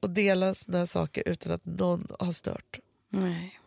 [0.00, 2.80] och dela såna här saker utan att någon har stört.
[3.08, 3.60] Nej.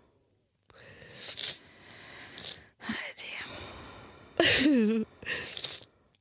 [2.79, 5.05] Nej, det...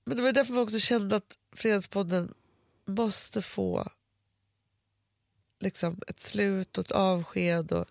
[0.06, 2.34] Men det var därför man också kände att Fredagspodden
[2.86, 3.88] måste få
[5.60, 7.86] liksom ett slut och ett avsked och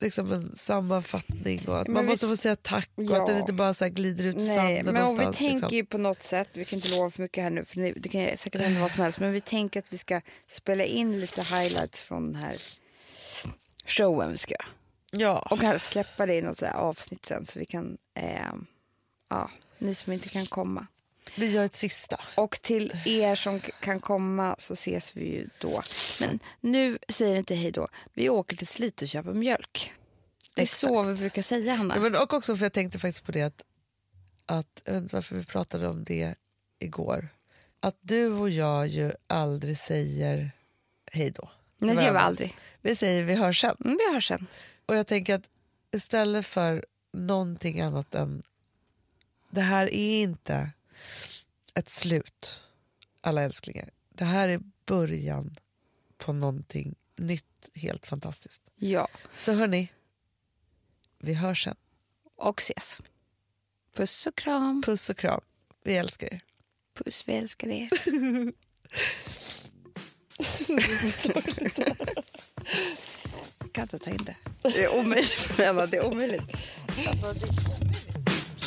[0.00, 3.20] liksom en sammanfattning och att Men man vi- måste få säga tack och Ja.
[3.20, 5.36] att den inte bara så här glider ut i sanden men om vi någonstans.
[5.38, 5.76] tänker liksom.
[5.76, 8.36] ju på något sätt, vi kan inte lova för mycket här nu för det- kan
[8.36, 12.00] säkert hända vad som helst, men vi tänker att vi ska spela in lite highlights
[12.02, 12.56] från den här
[13.86, 14.54] showen vi ska.
[15.10, 15.38] Ja.
[15.50, 18.52] Och kanske släppa det i något avsnitt sen så vi kan, eh,
[19.30, 20.86] ja, ni som inte kan komma.
[21.36, 22.20] Vi gör ett sista.
[22.34, 25.82] Och till er som kan komma så ses vi ju då.
[26.20, 27.88] Men nu säger vi inte hej då.
[28.14, 29.92] Vi åker till Slite och köper mjölk.
[30.54, 31.94] Det är så vi brukar säga, Hanna.
[31.94, 33.62] Ja, men och också för jag tänkte faktiskt på det att,
[34.46, 36.34] att jag vet inte varför vi pratade om det
[36.78, 37.28] igår.
[37.80, 40.50] Att du och jag ju aldrig säger
[41.12, 41.50] hej då.
[41.78, 42.56] Nej, det gör vi aldrig.
[42.82, 43.76] Vi säger vi hörs sen.
[43.84, 44.46] Mm, vi hörs sen.
[44.86, 45.44] Och jag tänker att
[45.92, 48.42] istället för någonting annat än
[49.58, 50.70] det här är inte
[51.74, 52.60] ett slut,
[53.20, 53.90] alla älsklingar.
[54.14, 55.56] Det här är början
[56.16, 58.62] på någonting nytt, helt fantastiskt.
[58.74, 59.92] Ja, Så hörni,
[61.18, 61.76] vi hörs sen.
[62.36, 63.00] och ses.
[63.96, 64.82] Puss och kram.
[64.86, 65.40] Puss och kram.
[65.84, 66.40] Vi älskar er.
[66.94, 67.88] Puss, vi älskar er.
[73.58, 74.36] Jag kan inte ta in det.
[74.62, 75.48] Det är omöjligt.
[75.56, 76.42] Det är omöjligt.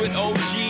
[0.00, 0.37] with old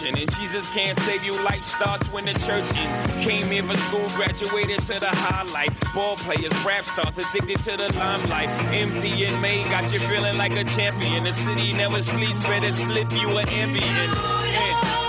[0.00, 1.32] And Jesus can't save you.
[1.44, 3.22] Life starts when the church in.
[3.22, 5.70] Came here for school, graduated to the highlight.
[5.94, 8.48] Ball players, rap stars, addicted to the limelight.
[8.72, 11.24] Empty and May got you feeling like a champion.
[11.24, 15.01] The city never sleeps, better slip you an ambient.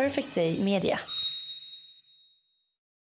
[0.00, 1.09] Perfect Day Media.